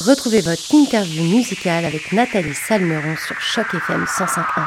Retrouvez 0.00 0.40
votre 0.40 0.74
interview 0.74 1.22
musicale 1.24 1.84
avec 1.84 2.10
Nathalie 2.14 2.54
Salmeron 2.54 3.16
sur 3.16 3.38
Choc 3.38 3.66
FM 3.74 4.04
105.1. 4.04 4.62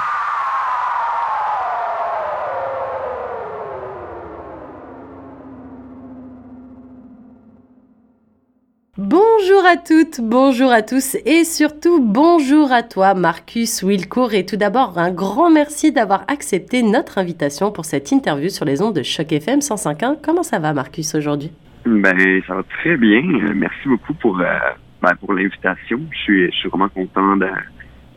Bonjour 8.99 9.65
à 9.65 9.77
toutes, 9.77 10.21
bonjour 10.21 10.71
à 10.71 10.83
tous 10.83 11.17
et 11.25 11.43
surtout 11.45 11.99
bonjour 11.99 12.71
à 12.71 12.83
toi 12.83 13.15
Marcus 13.15 13.81
Wilcourt 13.81 14.35
et 14.35 14.45
tout 14.45 14.57
d'abord 14.57 14.99
un 14.99 15.09
grand 15.09 15.49
merci 15.49 15.91
d'avoir 15.91 16.25
accepté 16.27 16.83
notre 16.83 17.17
invitation 17.17 17.71
pour 17.71 17.85
cette 17.85 18.11
interview 18.11 18.49
sur 18.49 18.65
les 18.65 18.83
ondes 18.83 18.95
de 18.95 19.01
Choc 19.01 19.31
FM 19.31 19.61
105.1. 19.61 20.17
Comment 20.23 20.43
ça 20.43 20.59
va 20.59 20.73
Marcus 20.73 21.15
aujourd'hui? 21.15 21.51
Ben 21.87 22.41
ça 22.45 22.53
va 22.53 22.61
très 22.63 22.97
bien, 22.97 23.23
merci 23.55 23.87
beaucoup 23.87 24.13
pour, 24.13 24.39
euh, 24.39 24.45
ben, 25.03 25.15
pour 25.19 25.33
l'invitation. 25.33 25.99
Je 26.11 26.17
suis, 26.17 26.45
je 26.51 26.55
suis 26.57 26.69
vraiment 26.69 26.89
content 26.89 27.35
de, 27.37 27.47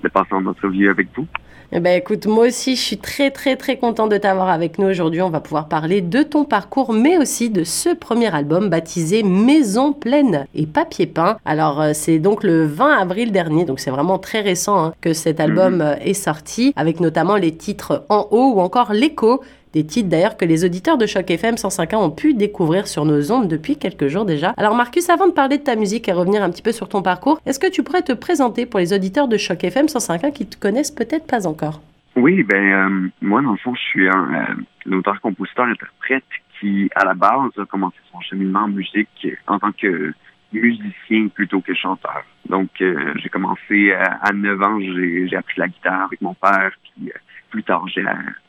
de 0.05 0.09
passer 0.09 0.33
en 0.33 0.47
entrevue 0.47 0.89
avec 0.89 1.09
vous. 1.17 1.27
Eh 1.73 1.81
ben, 1.81 1.99
écoute, 1.99 2.27
moi 2.27 2.47
aussi, 2.47 2.77
je 2.77 2.81
suis 2.81 2.97
très, 2.99 3.33
très, 3.33 3.57
très 3.57 3.77
content 3.77 4.07
de 4.07 4.17
t'avoir 4.17 4.49
avec 4.51 4.79
nous 4.79 4.87
aujourd'hui. 4.87 5.21
On 5.21 5.31
va 5.31 5.41
pouvoir 5.41 5.67
parler 5.67 6.01
de 6.01 6.23
ton 6.23 6.45
parcours, 6.45 6.93
mais 6.93 7.19
aussi 7.19 7.51
de 7.51 7.65
ce 7.65 7.93
premier 7.93 8.33
album 8.33 8.69
baptisé 8.71 9.25
Maison 9.25 9.93
pleine 9.93 10.47
et 10.55 10.65
papier 10.67 11.09
peint. 11.09 11.39
Alors, 11.45 11.81
euh, 11.81 11.91
c'est 11.93 12.21
donc 12.21 12.45
le 12.45 12.67
20 12.67 12.99
avril 12.99 13.33
dernier, 13.33 13.65
donc 13.65 13.81
c'est 13.81 13.91
vraiment 13.91 14.19
très 14.19 14.43
récent 14.43 14.79
hein, 14.85 14.95
que 15.01 15.13
cet 15.13 15.41
album 15.41 15.75
Mhm. 15.77 15.81
euh, 15.81 15.95
est 16.03 16.15
sorti, 16.15 16.73
avec 16.77 17.01
notamment 17.01 17.35
les 17.35 17.57
titres 17.57 18.05
En 18.09 18.29
haut 18.31 18.53
ou 18.55 18.61
encore 18.61 18.93
L'écho. 18.93 19.43
Des 19.77 19.85
titres 19.85 20.09
d'ailleurs 20.09 20.39
que 20.39 20.47
les 20.47 20.65
auditeurs 20.65 20.97
de 20.97 21.05
Choc 21.05 21.31
FM 21.31 21.57
105.1 21.57 21.97
ont 21.97 22.11
pu 22.11 22.33
découvrir 22.33 22.89
sur 22.89 23.05
nos 23.05 23.31
ondes 23.31 23.47
depuis 23.47 23.77
quelques 23.77 24.07
jours 24.09 24.25
déjà. 24.25 24.55
Alors 24.57 24.75
Marcus, 24.75 25.11
avant 25.11 25.27
de 25.27 25.35
parler 25.35 25.59
de 25.59 25.65
ta 25.65 25.77
musique 25.77 26.09
et 26.09 26.13
revenir 26.13 26.43
un 26.43 26.49
petit 26.49 26.63
peu 26.63 26.73
sur 26.73 26.89
ton 26.89 27.03
parcours, 27.03 27.43
est-ce 27.45 27.59
que 27.59 27.71
tu 27.71 27.83
pourrais 27.83 28.01
te 28.01 28.15
présenter 28.15 28.65
pour 28.65 28.81
les 28.81 28.95
auditeurs 28.95 29.29
de 29.29 29.37
Choc 29.37 29.63
FM 29.63 29.85
105.1 29.85 30.33
qui 30.33 30.47
te 30.47 30.59
connaissent 30.59 30.91
peut-être 30.91 31.27
pas 31.27 31.47
encore? 31.47 31.83
Oui, 32.17 32.43
ben 32.43 32.73
euh, 32.73 33.09
moi 33.21 33.43
dans 33.43 33.51
le 33.51 33.59
fond, 33.59 33.75
je 33.75 33.83
suis 33.83 34.09
un 34.09 34.57
euh, 34.87 34.97
auteur-compositeur-interprète 34.97 36.25
qui, 36.59 36.89
à 36.95 37.05
la 37.05 37.13
base, 37.13 37.51
a 37.59 37.67
commencé 37.67 37.99
son 38.11 38.23
cheminement 38.23 38.61
en 38.61 38.69
musique 38.69 39.29
en 39.47 39.59
tant 39.59 39.73
que 39.73 40.15
musicien 40.55 41.29
plutôt 41.29 41.61
que 41.61 41.75
chanteur. 41.75 42.25
Donc, 42.49 42.71
euh, 42.81 43.13
j'ai 43.17 43.29
commencé 43.29 43.93
à, 43.93 44.21
à 44.23 44.33
9 44.33 44.63
ans, 44.63 44.81
j'ai 44.81 45.37
appris 45.37 45.61
la 45.61 45.69
guitare 45.69 46.05
avec 46.05 46.23
mon 46.23 46.33
père, 46.33 46.71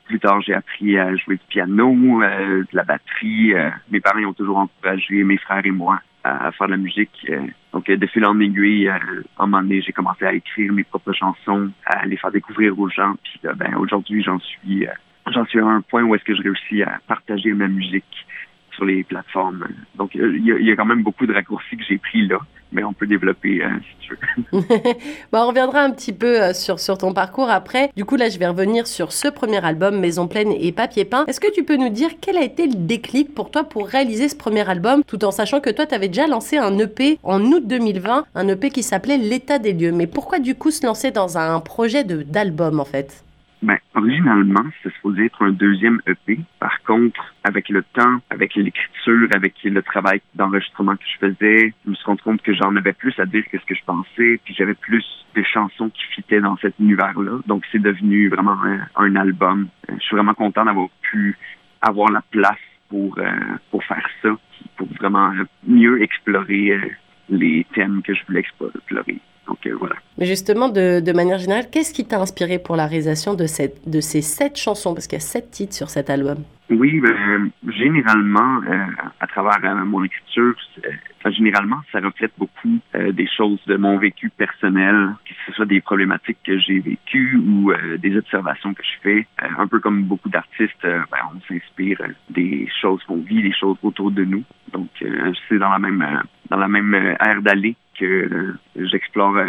plus 0.07 0.19
tard, 0.19 0.41
j'ai 0.41 0.53
appris 0.53 0.97
à 0.97 1.15
jouer 1.15 1.35
du 1.35 1.45
piano, 1.49 2.21
euh, 2.21 2.61
de 2.61 2.67
la 2.75 2.83
batterie. 2.83 3.53
euh, 3.53 3.69
mes 3.91 3.99
parents 3.99 4.23
ont 4.23 4.33
toujours 4.33 4.57
encouragé 4.57 5.23
mes 5.23 5.37
frères 5.37 5.65
et 5.65 5.71
moi 5.71 5.99
à, 6.23 6.51
faire 6.51 6.67
de 6.67 6.71
la 6.71 6.77
musique. 6.77 7.25
euh, 7.29 7.41
donc, 7.73 7.89
de 7.89 8.07
fil 8.07 8.25
en 8.25 8.39
aiguille, 8.39 8.89
à 8.89 8.99
un 9.39 9.45
moment 9.45 9.61
donné, 9.61 9.81
j'ai 9.81 9.91
commencé 9.91 10.25
à 10.25 10.33
écrire 10.33 10.73
mes 10.73 10.83
propres 10.83 11.13
chansons, 11.13 11.69
à 11.85 12.05
les 12.05 12.17
faire 12.17 12.31
découvrir 12.31 12.77
aux 12.79 12.89
gens. 12.89 13.15
Puis, 13.23 13.39
ben, 13.55 13.75
aujourd'hui, 13.75 14.23
j'en 14.23 14.39
suis, 14.39 14.87
j'en 15.31 15.45
suis 15.45 15.59
à 15.59 15.65
un 15.65 15.81
point 15.81 16.03
où 16.03 16.15
est-ce 16.15 16.23
que 16.23 16.35
je 16.35 16.41
réussis 16.41 16.83
à 16.83 16.99
partager 17.07 17.53
ma 17.53 17.67
musique 17.67 18.25
sur 18.73 18.85
les 18.85 19.03
plateformes. 19.03 19.67
Donc, 19.95 20.15
il 20.15 20.43
y 20.45 20.71
a 20.71 20.75
quand 20.75 20.85
même 20.85 21.03
beaucoup 21.03 21.25
de 21.25 21.33
raccourcis 21.33 21.77
que 21.77 21.83
j'ai 21.83 21.97
pris 21.97 22.27
là, 22.27 22.39
mais 22.71 22.83
on 22.83 22.93
peut 22.93 23.07
développer 23.07 23.63
euh, 23.63 23.69
si 23.81 24.07
tu 24.07 24.13
veux. 24.13 24.61
Bah, 25.31 25.43
on 25.43 25.47
reviendra 25.47 25.81
un 25.81 25.91
petit 25.91 26.13
peu 26.13 26.41
euh, 26.41 26.53
sur, 26.53 26.79
sur 26.79 26.97
ton 26.97 27.13
parcours 27.13 27.49
après. 27.49 27.91
Du 27.95 28.05
coup, 28.05 28.15
là, 28.15 28.29
je 28.29 28.37
vais 28.37 28.47
revenir 28.47 28.87
sur 28.87 29.11
ce 29.11 29.27
premier 29.27 29.63
album, 29.63 29.99
Maison 29.99 30.27
pleine 30.27 30.51
et 30.51 30.71
papier 30.71 31.05
peint. 31.05 31.25
Est-ce 31.25 31.39
que 31.39 31.51
tu 31.51 31.63
peux 31.63 31.75
nous 31.75 31.89
dire 31.89 32.11
quel 32.21 32.37
a 32.37 32.43
été 32.43 32.67
le 32.67 32.75
déclic 32.75 33.33
pour 33.33 33.51
toi 33.51 33.63
pour 33.63 33.87
réaliser 33.87 34.29
ce 34.29 34.35
premier 34.35 34.67
album, 34.69 35.03
tout 35.05 35.23
en 35.25 35.31
sachant 35.31 35.59
que 35.59 35.69
toi, 35.69 35.85
tu 35.85 35.95
avais 35.95 36.07
déjà 36.07 36.27
lancé 36.27 36.57
un 36.57 36.77
EP 36.77 37.19
en 37.23 37.41
août 37.43 37.65
2020, 37.65 38.25
un 38.35 38.47
EP 38.47 38.69
qui 38.69 38.83
s'appelait 38.83 39.17
L'état 39.17 39.59
des 39.59 39.73
lieux. 39.73 39.91
Mais 39.91 40.07
pourquoi 40.07 40.39
du 40.39 40.55
coup 40.55 40.71
se 40.71 40.85
lancer 40.85 41.11
dans 41.11 41.37
un 41.37 41.59
projet 41.59 42.03
d'album 42.03 42.79
en 42.79 42.85
fait? 42.85 43.23
Ben, 43.63 43.77
originalement, 43.95 44.63
c'était 44.77 44.95
supposé 44.95 45.25
être 45.25 45.41
un 45.41 45.49
deuxième 45.49 45.99
EP. 46.05 46.39
Par 46.59 46.83
contre, 46.83 47.33
avec 47.43 47.69
le 47.69 47.81
temps, 47.81 48.21
avec 48.29 48.53
l'écriture, 48.53 49.27
avec 49.33 49.55
le 49.63 49.81
travail 49.81 50.21
d'enregistrement 50.35 50.95
que 50.95 51.03
je 51.11 51.27
faisais, 51.27 51.73
je 51.83 51.89
me 51.89 51.95
suis 51.95 52.05
rendu 52.05 52.21
compte 52.21 52.41
que 52.43 52.53
j'en 52.53 52.75
avais 52.75 52.93
plus 52.93 53.19
à 53.19 53.25
dire 53.25 53.43
que 53.51 53.57
ce 53.57 53.65
que 53.65 53.73
je 53.73 53.83
pensais, 53.83 54.39
puis 54.43 54.53
j'avais 54.53 54.75
plus 54.75 55.03
de 55.35 55.41
chansons 55.41 55.89
qui 55.89 56.03
fitaient 56.15 56.39
dans 56.39 56.55
cet 56.57 56.77
univers-là. 56.79 57.39
Donc, 57.47 57.63
c'est 57.71 57.81
devenu 57.81 58.29
vraiment 58.29 58.61
un, 58.63 58.81
un 58.95 59.15
album. 59.15 59.69
Euh, 59.89 59.93
Je 59.97 60.03
suis 60.05 60.15
vraiment 60.15 60.35
content 60.35 60.65
d'avoir 60.65 60.89
pu 61.01 61.35
avoir 61.81 62.11
la 62.11 62.21
place 62.29 62.57
pour, 62.89 63.17
euh, 63.17 63.31
pour 63.71 63.83
faire 63.85 64.07
ça, 64.21 64.29
pour 64.75 64.87
vraiment 64.99 65.31
mieux 65.65 66.01
explorer 66.03 66.71
euh, 66.71 66.89
les 67.29 67.65
thèmes 67.73 68.03
que 68.03 68.13
je 68.13 68.23
voulais 68.27 68.41
explorer. 68.41 69.19
Donc, 69.47 69.65
euh, 69.65 69.75
voilà. 69.79 69.95
Mais 70.17 70.25
justement, 70.25 70.69
de, 70.69 70.99
de 70.99 71.11
manière 71.13 71.37
générale, 71.37 71.65
qu'est-ce 71.71 71.93
qui 71.93 72.05
t'a 72.05 72.19
inspiré 72.19 72.59
pour 72.59 72.75
la 72.75 72.85
réalisation 72.85 73.33
de, 73.33 73.45
cette, 73.45 73.89
de 73.89 74.01
ces 74.01 74.21
sept 74.21 74.57
chansons? 74.57 74.93
Parce 74.93 75.07
qu'il 75.07 75.17
y 75.17 75.21
a 75.21 75.25
sept 75.25 75.51
titres 75.51 75.73
sur 75.73 75.89
cet 75.89 76.09
album. 76.09 76.43
Oui, 76.69 76.99
ben, 76.99 77.49
généralement, 77.69 78.61
euh, 78.67 78.85
à 79.21 79.27
travers 79.27 79.59
euh, 79.63 79.85
mon 79.85 80.03
écriture, 80.03 80.53
généralement, 81.31 81.81
ça 81.91 81.99
reflète 81.99 82.31
beaucoup 82.37 82.79
des 82.93 83.27
choses 83.27 83.59
de 83.67 83.75
mon 83.75 83.97
vécu 83.97 84.29
personnel, 84.29 85.09
que 85.25 85.33
ce 85.45 85.51
soit 85.53 85.65
des 85.65 85.81
problématiques 85.81 86.37
que 86.45 86.57
j'ai 86.57 86.79
vécues 86.79 87.35
ou 87.35 87.73
des 87.97 88.15
observations 88.15 88.73
que 88.73 88.81
je 88.81 89.01
fais. 89.03 89.27
Un 89.57 89.67
peu 89.67 89.81
comme 89.81 90.03
beaucoup 90.03 90.29
d'artistes, 90.29 90.71
ben, 90.83 91.19
on 91.35 91.41
s'inspire 91.47 92.01
des 92.29 92.69
choses 92.81 93.03
qu'on 93.03 93.17
vit, 93.17 93.41
des 93.41 93.53
choses 93.53 93.77
autour 93.83 94.11
de 94.11 94.23
nous. 94.23 94.43
Donc, 94.71 94.87
c'est 95.49 95.57
dans 95.57 95.69
la 95.69 95.79
même 95.79 96.21
dans 96.49 96.57
la 96.57 96.69
même 96.69 96.93
aire 96.95 97.41
d'aller 97.41 97.75
que 97.97 98.55
j'explore 98.75 99.37
euh, 99.37 99.45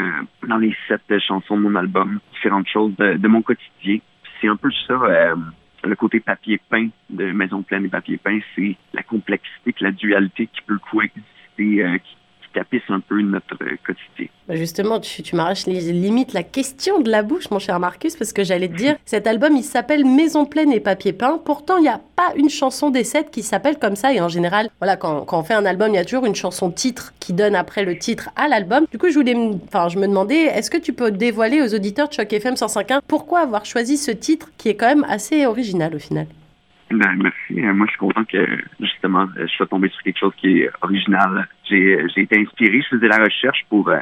dans 0.46 0.58
les 0.58 0.74
sept 0.86 1.18
chansons 1.20 1.56
de 1.56 1.62
mon 1.62 1.74
album 1.74 2.20
différentes 2.32 2.68
choses 2.68 2.94
de, 2.96 3.14
de 3.14 3.28
mon 3.28 3.42
quotidien. 3.42 3.98
C'est 4.40 4.48
un 4.48 4.56
peu 4.56 4.70
ça. 4.86 4.94
euh, 4.94 5.36
le 5.84 5.94
côté 5.96 6.20
papier 6.20 6.60
peint 6.68 6.88
de 7.10 7.30
Maison 7.30 7.62
pleine 7.62 7.84
et 7.84 7.88
papier 7.88 8.16
peint, 8.16 8.40
c'est 8.54 8.76
la 8.92 9.02
complexité, 9.02 9.74
la 9.80 9.92
dualité 9.92 10.46
qui 10.46 10.60
peut 10.62 10.78
coexister, 10.90 11.84
euh, 11.84 11.98
qui, 11.98 12.16
un 12.88 13.00
peu 13.00 13.20
notre 13.22 13.54
euh, 13.62 13.76
quotidien. 13.86 14.28
Bah, 14.48 14.54
Justement, 14.56 15.00
tu, 15.00 15.22
tu 15.22 15.36
m'arraches 15.36 15.66
les- 15.66 15.92
limite 15.92 16.32
la 16.32 16.42
question 16.42 17.00
de 17.00 17.10
la 17.10 17.22
bouche, 17.22 17.50
mon 17.50 17.58
cher 17.58 17.78
Marcus, 17.80 18.16
parce 18.16 18.32
que 18.32 18.44
j'allais 18.44 18.68
te 18.68 18.74
dire, 18.76 18.96
cet 19.04 19.26
album, 19.26 19.56
il 19.56 19.62
s'appelle 19.62 20.04
Maison 20.04 20.44
pleine 20.46 20.72
et 20.72 20.80
papier 20.80 21.12
peint. 21.12 21.38
Pourtant, 21.44 21.76
il 21.78 21.82
n'y 21.82 21.88
a 21.88 22.00
pas 22.16 22.32
une 22.36 22.48
chanson 22.50 22.90
des 22.90 23.04
sept 23.04 23.30
qui 23.30 23.42
s'appelle 23.42 23.78
comme 23.78 23.96
ça. 23.96 24.12
Et 24.12 24.20
en 24.20 24.28
général, 24.28 24.68
voilà, 24.80 24.96
quand, 24.96 25.22
quand 25.22 25.38
on 25.40 25.42
fait 25.44 25.54
un 25.54 25.66
album, 25.66 25.88
il 25.92 25.96
y 25.96 25.98
a 25.98 26.04
toujours 26.04 26.26
une 26.26 26.34
chanson 26.34 26.70
titre 26.70 27.12
qui 27.20 27.32
donne 27.32 27.54
après 27.54 27.84
le 27.84 27.98
titre 27.98 28.30
à 28.36 28.48
l'album. 28.48 28.86
Du 28.90 28.98
coup, 28.98 29.08
je 29.10 29.14
voulais, 29.14 29.36
enfin, 29.66 29.88
je 29.88 29.98
me 29.98 30.06
demandais, 30.06 30.44
est-ce 30.44 30.70
que 30.70 30.78
tu 30.78 30.92
peux 30.92 31.10
dévoiler 31.10 31.62
aux 31.62 31.74
auditeurs 31.74 32.08
de 32.08 32.14
Choc 32.14 32.32
FM 32.32 32.54
105.1 32.54 33.00
pourquoi 33.06 33.40
avoir 33.40 33.64
choisi 33.64 33.96
ce 33.96 34.10
titre 34.10 34.50
qui 34.58 34.68
est 34.68 34.74
quand 34.74 34.88
même 34.88 35.04
assez 35.08 35.46
original 35.46 35.94
au 35.94 35.98
final? 35.98 36.26
Ben, 36.90 37.16
merci. 37.22 37.60
Euh, 37.64 37.74
Moi, 37.74 37.86
je 37.86 37.90
suis 37.92 37.98
content 37.98 38.24
que, 38.24 38.46
justement, 38.80 39.26
euh, 39.36 39.46
je 39.46 39.52
sois 39.56 39.66
tombé 39.66 39.88
sur 39.90 40.02
quelque 40.02 40.18
chose 40.18 40.32
qui 40.38 40.60
est 40.60 40.70
original. 40.80 41.46
J'ai 41.68 42.02
j'ai 42.14 42.22
été 42.22 42.40
inspiré, 42.40 42.80
je 42.80 42.96
faisais 42.96 43.08
la 43.08 43.18
recherche 43.22 43.64
pour, 43.68 43.88
euh, 43.90 43.98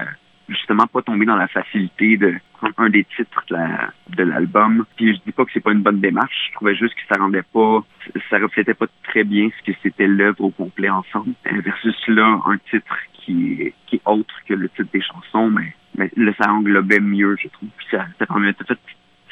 justement, 0.49 0.87
pas 0.87 1.03
tomber 1.03 1.27
dans 1.27 1.35
la 1.37 1.49
facilité 1.49 2.17
de 2.17 2.35
prendre 2.53 2.75
un 2.79 2.89
des 2.89 3.03
titres 3.17 3.45
de 3.51 3.55
la- 3.55 3.93
de 4.17 4.23
l'album. 4.23 4.87
Puis 4.97 5.17
je 5.17 5.21
dis 5.27 5.33
pas 5.33 5.45
que 5.45 5.51
c'est 5.53 5.61
pas 5.61 5.73
une 5.73 5.83
bonne 5.83 6.01
démarche. 6.01 6.49
Je 6.51 6.55
trouvais 6.55 6.77
juste 6.77 6.95
que 6.95 7.01
ça 7.13 7.21
rendait 7.21 7.43
pas, 7.53 7.85
ça 8.31 8.39
reflétait 8.39 8.75
pas 8.75 8.87
très 9.03 9.25
bien 9.25 9.51
ce 9.59 9.73
que 9.73 9.77
c'était 9.83 10.07
l'œuvre 10.07 10.43
au 10.45 10.51
complet 10.51 10.89
ensemble. 10.89 11.33
Euh, 11.53 11.61
Versus 11.65 11.97
là, 12.07 12.41
un 12.47 12.59
titre 12.71 12.97
qui 13.15 13.63
est, 13.63 13.75
qui 13.89 13.97
est 13.97 14.03
autre 14.07 14.35
que 14.47 14.55
le 14.55 14.69
titre 14.69 14.89
des 14.93 15.03
chansons, 15.03 15.51
mais, 15.51 15.75
mais 15.99 16.09
là, 16.17 16.33
ça 16.41 16.53
englobait 16.53 17.01
mieux, 17.01 17.37
je 17.43 17.49
trouve. 17.49 17.69
Puis 17.79 17.89
ça, 17.91 18.07
ça 18.21 18.27
permettait, 18.27 18.65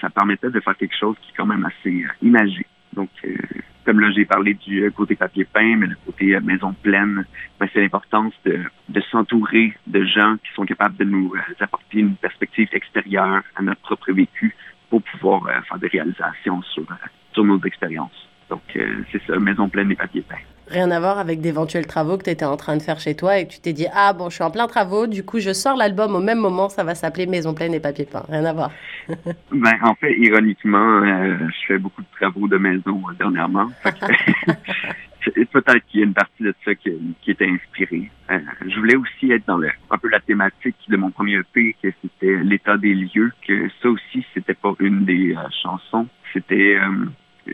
ça 0.01 0.11
permettait 0.11 0.51
de 0.51 0.59
faire 0.59 0.77
quelque 0.77 0.97
chose 0.99 1.15
qui 1.23 1.31
est 1.31 1.35
quand 1.37 1.47
même 1.47 1.65
assez 1.65 2.03
euh, 2.05 2.09
imagé. 2.21 2.67
Donc, 2.95 3.11
euh, 3.25 3.37
comme 3.85 4.01
là, 4.01 4.11
j'ai 4.13 4.25
parlé 4.25 4.55
du 4.55 4.85
euh, 4.85 4.91
côté 4.91 5.15
papier 5.15 5.45
peint, 5.45 5.77
mais 5.77 5.87
le 5.87 5.97
côté 6.07 6.35
euh, 6.35 6.41
maison 6.41 6.73
pleine, 6.73 7.27
ben, 7.61 7.69
c'est 7.73 7.81
l'importance 7.81 8.33
de, 8.45 8.61
de 8.89 9.01
s'entourer 9.11 9.75
de 9.87 10.05
gens 10.05 10.37
qui 10.37 10.53
sont 10.55 10.65
capables 10.65 10.97
de 10.97 11.05
nous 11.05 11.33
euh, 11.35 11.55
apporter 11.61 11.99
une 11.99 12.17
perspective 12.17 12.69
extérieure 12.73 13.43
à 13.57 13.63
notre 13.63 13.81
propre 13.81 14.13
vécu 14.13 14.55
pour 14.89 15.03
pouvoir 15.03 15.43
faire 15.69 15.79
des 15.79 15.89
réalisations 15.89 16.63
sur, 16.63 16.87
sur 17.33 17.45
nos 17.45 17.61
expériences. 17.63 18.29
Donc, 18.49 18.63
c'est 19.11 19.23
ça, 19.27 19.39
maison 19.41 19.69
pleine 19.69 19.91
et 19.91 19.97
papier 19.97 20.23
peint. 20.23 20.37
Rien 20.69 20.91
à 20.91 20.99
voir 20.99 21.19
avec 21.19 21.41
d'éventuels 21.41 21.87
travaux 21.87 22.17
que 22.17 22.25
tu 22.25 22.31
étais 22.31 22.45
en 22.45 22.57
train 22.57 22.77
de 22.77 22.83
faire 22.83 22.99
chez 22.99 23.15
toi 23.15 23.39
et 23.39 23.47
que 23.47 23.53
tu 23.53 23.61
t'es 23.61 23.75
dit 23.75 23.87
Ah 23.93 24.15
bon, 24.15 24.31
je 24.31 24.37
suis 24.37 24.45
en 24.45 24.51
plein 24.51 24.67
travaux, 24.67 25.07
du 25.07 25.23
coup 25.23 25.39
je 25.39 25.53
sors 25.53 25.77
l'album 25.77 26.15
au 26.15 26.21
même 26.21 26.39
moment, 26.39 26.69
ça 26.71 26.85
va 26.85 26.95
s'appeler 26.95 27.27
Maison 27.27 27.53
pleine 27.53 27.75
et 27.75 27.81
papier 27.81 28.07
peint. 28.07 28.25
Rien 28.29 28.45
à 28.45 28.53
voir. 28.53 28.71
Ben, 29.53 29.75
en 29.83 29.95
fait, 29.95 30.13
ironiquement, 30.19 31.03
euh, 31.03 31.37
je 31.49 31.67
fais 31.67 31.79
beaucoup 31.79 32.03
de 32.03 32.07
travaux 32.19 32.49
de 32.49 32.57
maison 32.57 33.03
euh, 33.09 33.15
dernièrement. 33.19 33.71
Peut-être 35.53 35.85
qu'il 35.87 36.01
y 36.01 36.03
a 36.03 36.07
une 36.07 36.15
partie 36.15 36.43
de 36.43 36.55
ça 36.65 36.75
qui, 36.75 36.91
qui 37.23 37.31
était 37.31 37.49
inspirée. 37.49 38.11
Euh, 38.31 38.39
je 38.67 38.79
voulais 38.79 38.97
aussi 38.97 39.31
être 39.33 39.47
dans 39.47 39.57
le, 39.57 39.71
un 39.91 39.99
peu 39.99 40.09
la 40.09 40.21
thématique 40.21 40.77
de 40.89 40.97
mon 40.97 41.11
premier 41.11 41.37
EP, 41.37 41.77
que 41.83 41.89
c'était 42.03 42.43
l'état 42.43 42.77
des 42.77 42.95
lieux, 42.95 43.33
que 43.47 43.69
ça 43.83 43.89
aussi, 43.89 44.27
c'était 44.35 44.55
pas 44.55 44.75
une 44.81 45.05
des 45.05 45.35
chansons. 45.63 46.07
C'était 46.33 46.79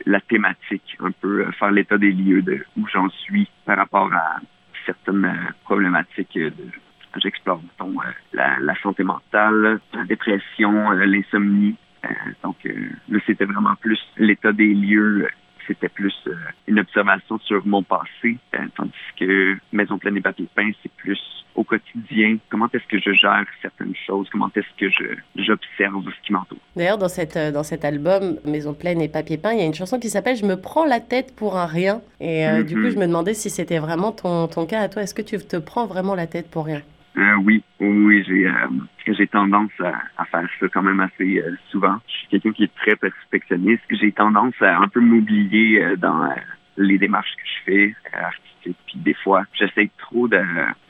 la 0.06 0.20
thématique, 0.20 0.96
un 1.00 1.10
peu 1.12 1.40
euh, 1.40 1.52
faire 1.52 1.70
l'état 1.70 1.98
des 1.98 2.12
lieux 2.12 2.42
de 2.42 2.64
où 2.76 2.86
j'en 2.92 3.08
suis 3.10 3.48
par 3.64 3.76
rapport 3.76 4.12
à 4.12 4.40
certaines 4.86 5.24
euh, 5.24 5.52
problématiques 5.64 6.36
euh, 6.36 6.50
de, 6.50 6.64
j'explore 7.20 7.60
la, 8.32 8.58
la, 8.60 8.74
santé 8.82 9.02
mentale, 9.02 9.80
la 9.92 10.04
dépression, 10.04 10.90
l'insomnie. 10.90 11.76
donc 12.44 12.56
là, 13.08 13.18
c'était 13.26 13.46
vraiment 13.46 13.74
plus 13.74 13.98
l'état 14.16 14.52
des 14.52 14.72
lieux 14.72 15.28
c'était 15.66 15.88
plus 15.88 16.14
euh, 16.26 16.34
une 16.66 16.78
observation 16.78 17.38
sur 17.40 17.66
mon 17.66 17.82
passé, 17.82 18.36
euh, 18.54 18.58
tandis 18.76 18.92
que 19.18 19.56
Maison 19.72 19.98
pleine 19.98 20.16
et 20.16 20.20
papier 20.20 20.48
peint, 20.54 20.70
c'est 20.82 20.92
plus 20.92 21.20
au 21.54 21.64
quotidien, 21.64 22.38
comment 22.48 22.68
est-ce 22.72 22.86
que 22.86 22.98
je 22.98 23.12
gère 23.12 23.44
certaines 23.60 23.94
choses, 24.06 24.28
comment 24.30 24.50
est-ce 24.54 24.78
que 24.78 24.88
je 24.88 25.42
j'observe 25.42 26.04
ce 26.04 26.26
qui 26.26 26.32
m'entoure? 26.32 26.58
D'ailleurs, 26.76 26.98
dans, 26.98 27.08
cette, 27.08 27.36
euh, 27.36 27.50
dans 27.50 27.64
cet 27.64 27.84
album 27.84 28.38
Maison 28.44 28.72
pleine 28.72 29.00
et 29.00 29.08
papier 29.08 29.36
peint, 29.36 29.52
il 29.52 29.58
y 29.58 29.62
a 29.62 29.66
une 29.66 29.74
chanson 29.74 29.98
qui 29.98 30.08
s'appelle 30.08 30.36
Je 30.36 30.46
me 30.46 30.56
prends 30.56 30.84
la 30.84 31.00
tête 31.00 31.34
pour 31.34 31.56
un 31.56 31.66
rien. 31.66 32.02
Et 32.20 32.46
du 32.64 32.74
coup, 32.74 32.82
mhm. 32.82 32.90
je 32.90 32.98
me 32.98 33.06
demandais 33.06 33.34
si 33.34 33.50
c'était 33.50 33.78
vraiment 33.78 34.12
ton, 34.12 34.46
ton 34.46 34.66
cas 34.66 34.80
à 34.80 34.88
toi. 34.88 35.02
Est-ce 35.02 35.14
que 35.14 35.22
tu 35.22 35.38
te 35.38 35.56
prends 35.56 35.86
vraiment 35.86 36.14
la 36.14 36.26
tête 36.26 36.50
pour 36.50 36.66
rien? 36.66 36.82
Euh, 37.16 37.34
oui, 37.44 37.62
oui, 37.80 38.24
j'ai 38.26 38.46
euh, 38.46 38.52
j'ai 39.06 39.26
tendance 39.26 39.72
à, 39.80 40.24
faire 40.26 40.48
ça 40.60 40.68
quand 40.68 40.82
même 40.82 41.00
assez 41.00 41.40
euh, 41.40 41.56
souvent. 41.70 41.96
Je 42.06 42.12
suis 42.12 42.28
quelqu'un 42.28 42.52
qui 42.52 42.64
est 42.64 42.74
très 42.76 42.94
perfectionniste. 42.94 43.82
J'ai 43.90 44.12
tendance 44.12 44.54
à 44.60 44.78
un 44.78 44.88
peu 44.88 45.00
m'oublier 45.00 45.96
dans 45.96 46.32
les 46.76 46.98
démarches 46.98 47.34
que 47.36 47.42
je 47.44 47.64
fais 47.64 47.96
artistiques. 48.12 48.78
Puis 48.86 48.98
des 48.98 49.14
fois, 49.14 49.44
j'essaie 49.54 49.90
trop 49.98 50.28
de... 50.28 50.40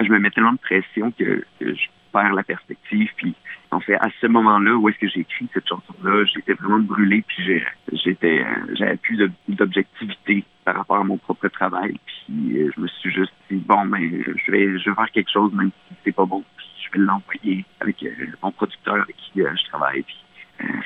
Je 0.00 0.10
me 0.10 0.18
mets 0.18 0.30
tellement 0.30 0.52
de 0.52 0.58
pression 0.58 1.10
que, 1.12 1.44
que 1.58 1.74
je 1.74 1.86
perds 2.12 2.34
la 2.34 2.42
perspective. 2.42 3.08
Puis 3.16 3.34
en 3.70 3.80
fait, 3.80 3.94
à 3.94 4.08
ce 4.20 4.26
moment-là, 4.26 4.74
où 4.74 4.88
est-ce 4.88 4.98
que 4.98 5.08
j'ai 5.08 5.20
écrit 5.20 5.48
cette 5.54 5.68
chanson-là, 5.68 6.24
j'étais 6.24 6.54
vraiment 6.54 6.80
brûlé, 6.80 7.22
puis 7.26 7.62
j'étais, 7.92 8.44
j'avais 8.74 8.96
plus 8.96 9.18
d'objectivité 9.48 10.44
par 10.64 10.76
rapport 10.76 10.98
à 10.98 11.04
mon 11.04 11.16
propre 11.16 11.48
travail. 11.48 11.96
Puis 12.06 12.58
euh, 12.58 12.70
je 12.74 12.80
me 12.80 12.88
suis 12.88 13.12
juste 13.12 13.32
dit 13.50 13.62
bon, 13.66 13.84
mais 13.84 14.08
je 14.10 14.52
vais, 14.52 14.78
je 14.78 14.90
vais 14.90 14.96
faire 14.96 15.10
quelque 15.12 15.30
chose 15.30 15.52
même 15.54 15.70
si 15.88 15.94
c'est 16.04 16.12
pas 16.12 16.26
bon. 16.26 16.44
Je 16.82 16.98
vais 16.98 17.04
l'envoyer 17.04 17.64
avec 17.80 18.02
euh, 18.02 18.10
mon 18.42 18.52
producteur 18.52 18.94
avec 18.94 19.16
qui 19.16 19.42
euh, 19.42 19.50
je 19.56 19.68
travaille. 19.68 20.02
Puis 20.02 20.16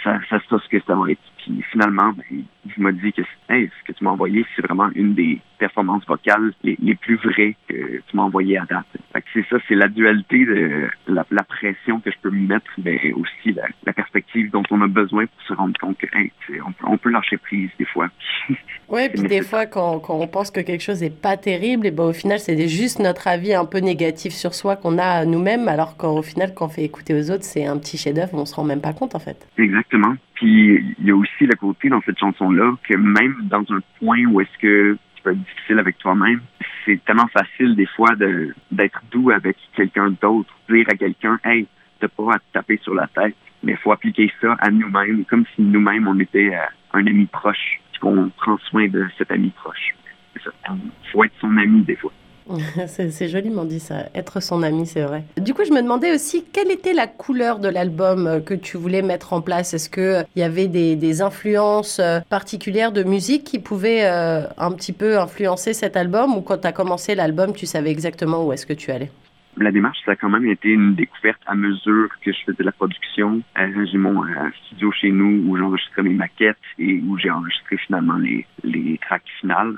ça, 0.02 0.18
ça 0.28 0.40
sera 0.40 0.60
ce 0.60 0.68
que 0.68 0.80
ça 0.86 0.94
va 0.94 1.10
être. 1.10 1.20
Puis 1.44 1.62
finalement, 1.70 2.12
ben, 2.12 2.24
il 2.30 2.82
m'a 2.82 2.92
dit 2.92 3.12
que 3.12 3.22
hey, 3.50 3.70
ce 3.78 3.86
que 3.86 3.96
tu 3.96 4.04
m'as 4.04 4.10
envoyé, 4.10 4.46
c'est 4.56 4.62
vraiment 4.62 4.88
une 4.94 5.14
des 5.14 5.40
performances 5.58 6.04
vocales 6.06 6.52
les, 6.62 6.76
les 6.82 6.94
plus 6.94 7.16
vraies 7.16 7.56
que 7.68 8.00
tu 8.08 8.16
m'as 8.16 8.22
envoyé 8.22 8.58
à 8.58 8.64
date. 8.64 8.86
c'est 9.32 9.44
ça, 9.48 9.56
c'est 9.68 9.74
la 9.74 9.88
dualité 9.88 10.44
de 10.44 10.88
la, 11.06 11.26
la, 11.30 11.42
pression 11.42 12.00
que 12.00 12.10
je 12.10 12.16
peux 12.22 12.30
me 12.30 12.46
mettre, 12.46 12.70
mais 12.82 13.12
aussi 13.12 13.52
la, 13.52 13.66
la, 13.84 13.92
perspective 13.92 14.50
dont 14.50 14.62
on 14.70 14.80
a 14.80 14.86
besoin 14.86 15.26
pour 15.26 15.42
se 15.46 15.52
rendre 15.52 15.78
compte 15.78 15.98
que 15.98 16.06
hey, 16.16 16.32
on, 16.66 16.72
peut, 16.72 16.84
on 16.86 16.98
peut 16.98 17.10
lâcher 17.10 17.36
prise 17.36 17.70
des 17.78 17.86
fois. 17.86 18.08
Oui, 18.90 19.08
puis 19.08 19.22
des 19.22 19.40
fois, 19.40 19.64
quand, 19.64 19.98
quand, 19.98 20.14
on 20.20 20.26
pense 20.26 20.50
que 20.50 20.60
quelque 20.60 20.82
chose 20.82 21.00
n'est 21.00 21.08
pas 21.08 21.38
terrible, 21.38 21.86
et 21.86 21.90
ben, 21.90 22.04
au 22.04 22.12
final, 22.12 22.38
c'est 22.38 22.68
juste 22.68 22.98
notre 22.98 23.26
avis 23.26 23.54
un 23.54 23.64
peu 23.64 23.78
négatif 23.78 24.34
sur 24.34 24.52
soi 24.54 24.76
qu'on 24.76 24.98
a 24.98 25.24
nous-mêmes, 25.24 25.68
alors 25.68 25.96
qu'au 25.96 26.22
final, 26.22 26.52
quand 26.54 26.66
on 26.66 26.68
fait 26.68 26.84
écouter 26.84 27.14
aux 27.14 27.30
autres, 27.30 27.44
c'est 27.44 27.64
un 27.64 27.78
petit 27.78 27.96
chef-d'œuvre, 27.96 28.34
on 28.34 28.44
se 28.44 28.54
rend 28.54 28.64
même 28.64 28.82
pas 28.82 28.92
compte, 28.92 29.14
en 29.14 29.18
fait. 29.18 29.48
Exactement. 29.56 30.14
Puis 30.34 30.94
il 30.98 31.06
y 31.06 31.10
a 31.10 31.16
aussi 31.16 31.46
le 31.46 31.54
côté 31.54 31.88
dans 31.88 32.02
cette 32.02 32.18
chanson-là 32.18 32.74
que 32.82 32.96
même 32.96 33.36
dans 33.44 33.64
un 33.70 33.80
point 33.98 34.24
où 34.26 34.40
est-ce 34.40 34.58
que 34.58 34.98
tu 35.14 35.22
peux 35.22 35.30
être 35.30 35.44
difficile 35.44 35.78
avec 35.78 35.98
toi-même, 35.98 36.40
c'est 36.84 37.02
tellement 37.04 37.28
facile 37.28 37.76
des 37.76 37.86
fois 37.86 38.14
de 38.16 38.54
d'être 38.70 39.00
doux 39.10 39.30
avec 39.30 39.56
quelqu'un 39.74 40.14
d'autre, 40.20 40.52
dire 40.68 40.86
à 40.88 40.94
quelqu'un, 40.94 41.38
hey, 41.44 41.66
t'as 42.00 42.08
pas 42.08 42.34
à 42.34 42.38
te 42.38 42.44
taper 42.52 42.78
sur 42.82 42.94
la 42.94 43.06
tête, 43.06 43.36
mais 43.62 43.72
il 43.72 43.78
faut 43.78 43.92
appliquer 43.92 44.30
ça 44.40 44.54
à 44.58 44.70
nous-mêmes, 44.70 45.24
comme 45.24 45.44
si 45.54 45.62
nous-mêmes 45.62 46.08
on 46.08 46.18
était 46.18 46.54
euh, 46.54 46.66
un 46.92 47.06
ami 47.06 47.26
proche, 47.26 47.80
qu'on 48.00 48.30
prend 48.36 48.58
soin 48.58 48.88
de 48.88 49.06
cet 49.16 49.30
ami 49.30 49.50
proche. 49.50 49.94
Il 50.36 51.10
faut 51.12 51.24
être 51.24 51.32
son 51.40 51.56
ami 51.56 51.82
des 51.82 51.96
fois. 51.96 52.12
c'est 52.86 53.28
joliment 53.28 53.64
dit 53.64 53.80
ça, 53.80 54.06
être 54.14 54.40
son 54.40 54.62
ami, 54.62 54.86
c'est 54.86 55.02
vrai. 55.02 55.24
Du 55.38 55.54
coup, 55.54 55.62
je 55.64 55.72
me 55.72 55.80
demandais 55.82 56.14
aussi 56.14 56.44
quelle 56.52 56.70
était 56.70 56.92
la 56.92 57.06
couleur 57.06 57.58
de 57.58 57.68
l'album 57.68 58.26
euh, 58.26 58.40
que 58.40 58.54
tu 58.54 58.76
voulais 58.76 59.02
mettre 59.02 59.32
en 59.32 59.40
place? 59.40 59.74
Est-ce 59.74 59.88
qu'il 59.88 60.02
euh, 60.02 60.22
y 60.36 60.42
avait 60.42 60.68
des, 60.68 61.22
influences 61.22 62.00
euh, 62.00 62.20
particulières 62.28 62.92
de 62.92 63.02
musique 63.02 63.44
qui 63.44 63.60
pouvaient 63.60 64.04
un 64.04 64.72
petit 64.72 64.92
peu 64.92 65.18
influencer 65.18 65.72
cet 65.72 65.96
album? 65.96 66.36
Ou 66.36 66.40
quand 66.40 66.58
tu 66.58 66.66
as 66.66 66.72
commencé 66.72 67.14
l'album, 67.14 67.52
tu 67.54 67.66
savais 67.66 67.90
exactement 67.90 68.44
où 68.44 68.52
est-ce 68.52 68.66
que 68.66 68.72
tu 68.72 68.90
allais? 68.90 69.10
La 69.56 69.70
démarche, 69.70 69.98
ça 70.04 70.12
a 70.12 70.16
quand 70.16 70.28
même 70.28 70.46
été 70.46 70.70
une 70.70 70.96
découverte 70.96 71.40
à 71.46 71.54
mesure 71.54 72.08
que 72.24 72.32
je 72.32 72.38
faisais 72.44 72.64
la 72.64 72.72
production. 72.72 73.40
j'ai 73.56 73.98
mon 73.98 74.24
studio 74.64 74.90
chez 74.90 75.12
nous 75.12 75.48
où 75.48 75.56
j'enregistrais 75.56 76.02
mes 76.02 76.14
maquettes 76.14 76.56
et 76.78 77.00
où 77.06 77.16
j'ai 77.18 77.30
enregistré 77.30 77.76
finalement 77.76 78.16
les, 78.16 78.44
les 78.64 78.98
tracks 78.98 79.22
finales 79.40 79.76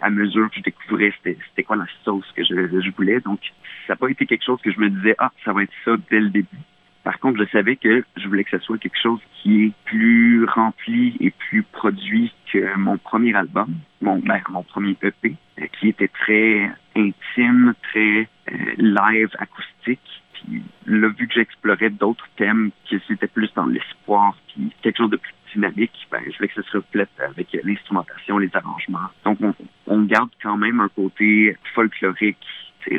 à 0.00 0.10
mesure 0.10 0.50
que 0.50 0.56
je 0.56 0.62
découvrais 0.62 1.12
c'était 1.22 1.62
quoi 1.62 1.76
la 1.76 1.86
sauce 2.04 2.30
que 2.34 2.44
je, 2.44 2.80
je 2.80 2.90
voulais. 2.96 3.20
Donc, 3.20 3.40
ça 3.86 3.92
n'a 3.92 3.96
pas 3.96 4.08
été 4.08 4.26
quelque 4.26 4.44
chose 4.44 4.60
que 4.62 4.72
je 4.72 4.80
me 4.80 4.90
disais, 4.90 5.14
ah, 5.18 5.32
ça 5.44 5.52
va 5.52 5.62
être 5.62 5.72
ça 5.84 5.92
dès 6.10 6.20
le 6.20 6.30
début. 6.30 6.58
Par 7.04 7.18
contre, 7.18 7.44
je 7.44 7.50
savais 7.50 7.76
que 7.76 8.04
je 8.16 8.28
voulais 8.28 8.44
que 8.44 8.56
ce 8.56 8.64
soit 8.64 8.78
quelque 8.78 9.00
chose 9.00 9.20
qui 9.42 9.64
est 9.64 9.72
plus 9.86 10.44
rempli 10.44 11.16
et 11.18 11.30
plus 11.30 11.64
produit 11.64 12.32
que 12.52 12.76
mon 12.76 12.96
premier 12.96 13.34
album, 13.34 13.74
mon, 14.00 14.18
ben, 14.20 14.40
mon 14.50 14.62
premier 14.62 14.96
EP, 15.02 15.34
euh, 15.58 15.66
qui 15.78 15.88
était 15.88 16.08
très 16.08 16.70
intime, 16.94 17.74
très 17.82 18.28
euh, 18.52 18.56
live, 18.78 19.30
acoustique. 19.38 20.22
Puis 20.34 20.62
là, 20.86 21.08
vu 21.08 21.26
que 21.26 21.34
j'explorais 21.34 21.90
d'autres 21.90 22.28
thèmes, 22.36 22.70
qui 22.84 23.00
étaient 23.10 23.26
plus 23.26 23.52
dans 23.54 23.66
l'espoir, 23.66 24.36
puis 24.48 24.72
quelque 24.82 24.98
chose 24.98 25.10
de 25.10 25.16
plus 25.16 25.32
dynamique, 25.54 26.08
ben, 26.10 26.20
je 26.26 26.36
voulais 26.36 26.48
que 26.48 26.62
ça 26.62 26.68
se 26.68 26.76
reflète 26.76 27.10
avec 27.18 27.48
l'instrumentation, 27.64 28.38
les 28.38 28.50
arrangements. 28.54 29.08
Donc, 29.24 29.38
on, 29.86 30.02
garde 30.02 30.30
quand 30.42 30.56
même 30.56 30.80
un 30.80 30.88
côté 30.88 31.56
folklorique 31.74 32.38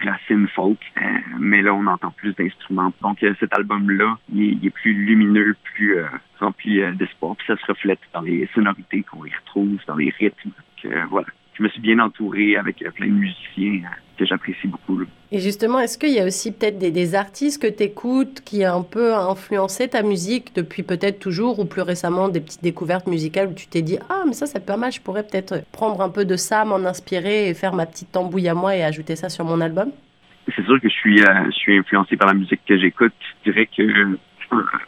racine 0.04 0.48
folk, 0.56 0.80
euh, 0.98 1.02
mais 1.40 1.62
là 1.62 1.74
on 1.74 1.86
entend 1.88 2.12
plus 2.12 2.34
d'instruments. 2.36 2.94
Donc 3.02 3.22
euh, 3.24 3.34
cet 3.40 3.54
album-là, 3.54 4.18
il, 4.34 4.66
est 4.66 4.70
plus 4.70 4.94
lumineux, 4.94 5.56
plus 5.74 5.98
euh, 5.98 6.06
rempli 6.40 6.82
d'espoir. 6.96 7.36
Puis 7.36 7.48
ça 7.48 7.58
se 7.58 7.66
reflète 7.66 8.00
dans 8.14 8.22
les 8.22 8.50
sonorités 8.54 9.04
qu'on 9.04 9.26
y 9.26 9.32
retrouve, 9.34 9.78
dans 9.88 9.96
les 9.96 10.10
rythmes. 10.18 10.52
voilà 11.10 11.28
je 11.58 11.64
me 11.64 11.70
suis 11.70 11.82
bien 11.82 12.00
entouré 12.00 12.56
avec 12.56 12.82
euh, 12.82 12.92
plein 12.92 13.08
de 13.08 13.12
musiciens 13.12 13.82
euh, 13.84 13.96
que 14.18 14.26
j'apprécie 14.26 14.68
beaucoup. 14.68 15.02
Et 15.32 15.40
justement, 15.40 15.80
est-ce 15.80 15.98
qu'il 15.98 16.12
y 16.12 16.20
a 16.20 16.26
aussi 16.26 16.52
peut-être 16.52 16.78
des, 16.78 17.16
artistes 17.16 17.62
que 17.62 17.68
tu 17.68 17.84
écoutes 17.84 18.42
qui 18.42 18.66
ont 18.66 18.80
un 18.80 18.84
peu 18.84 19.14
influencé 19.14 19.88
ta 19.88 20.04
musique 20.04 20.56
depuis 20.56 20.84
peut-être 20.84 21.20
toujours 21.20 21.60
ou 21.60 21.66
plus 21.66 21.82
récemment 21.82 22.30
des 22.30 22.40
petites 22.40 22.64
découvertes 22.64 23.08
musicales 23.08 23.48
où 23.50 23.54
tu 23.54 23.68
t'es 23.68 23.82
dit 23.82 23.98
Ah, 24.10 24.24
mais 24.28 24.34
ça, 24.34 24.46
c'est 24.46 24.66
pas 24.66 24.78
mal, 24.78 24.92
je 24.92 25.02
pourrais 25.02 25.24
peut-être 25.24 25.64
prendre 25.72 26.02
un 26.02 26.10
peu 26.10 26.26
de 26.26 26.36
ça, 26.36 26.66
m'en 26.66 26.76
inspirer 26.86 27.50
et 27.50 27.54
faire 27.54 27.74
ma 27.74 27.86
petite 27.86 28.12
tambouille 28.12 28.48
à 28.48 28.54
moi 28.54 28.76
et 28.76 28.84
ajouter 28.84 29.16
ça 29.16 29.30
sur 29.30 29.46
mon 29.46 29.62
album? 29.62 29.92
C'est 30.56 30.66
sûr 30.66 30.80
que 30.80 30.90
je 30.90 30.94
suis, 30.94 31.24
euh, 31.24 31.46
je 31.46 31.56
suis 31.56 31.78
influencé 31.78 32.18
par 32.18 32.28
la 32.28 32.34
musique 32.34 32.62
que 32.68 32.78
j'écoute. 32.78 33.14
Je 33.46 33.52
dirais 33.52 33.68
que 33.76 34.18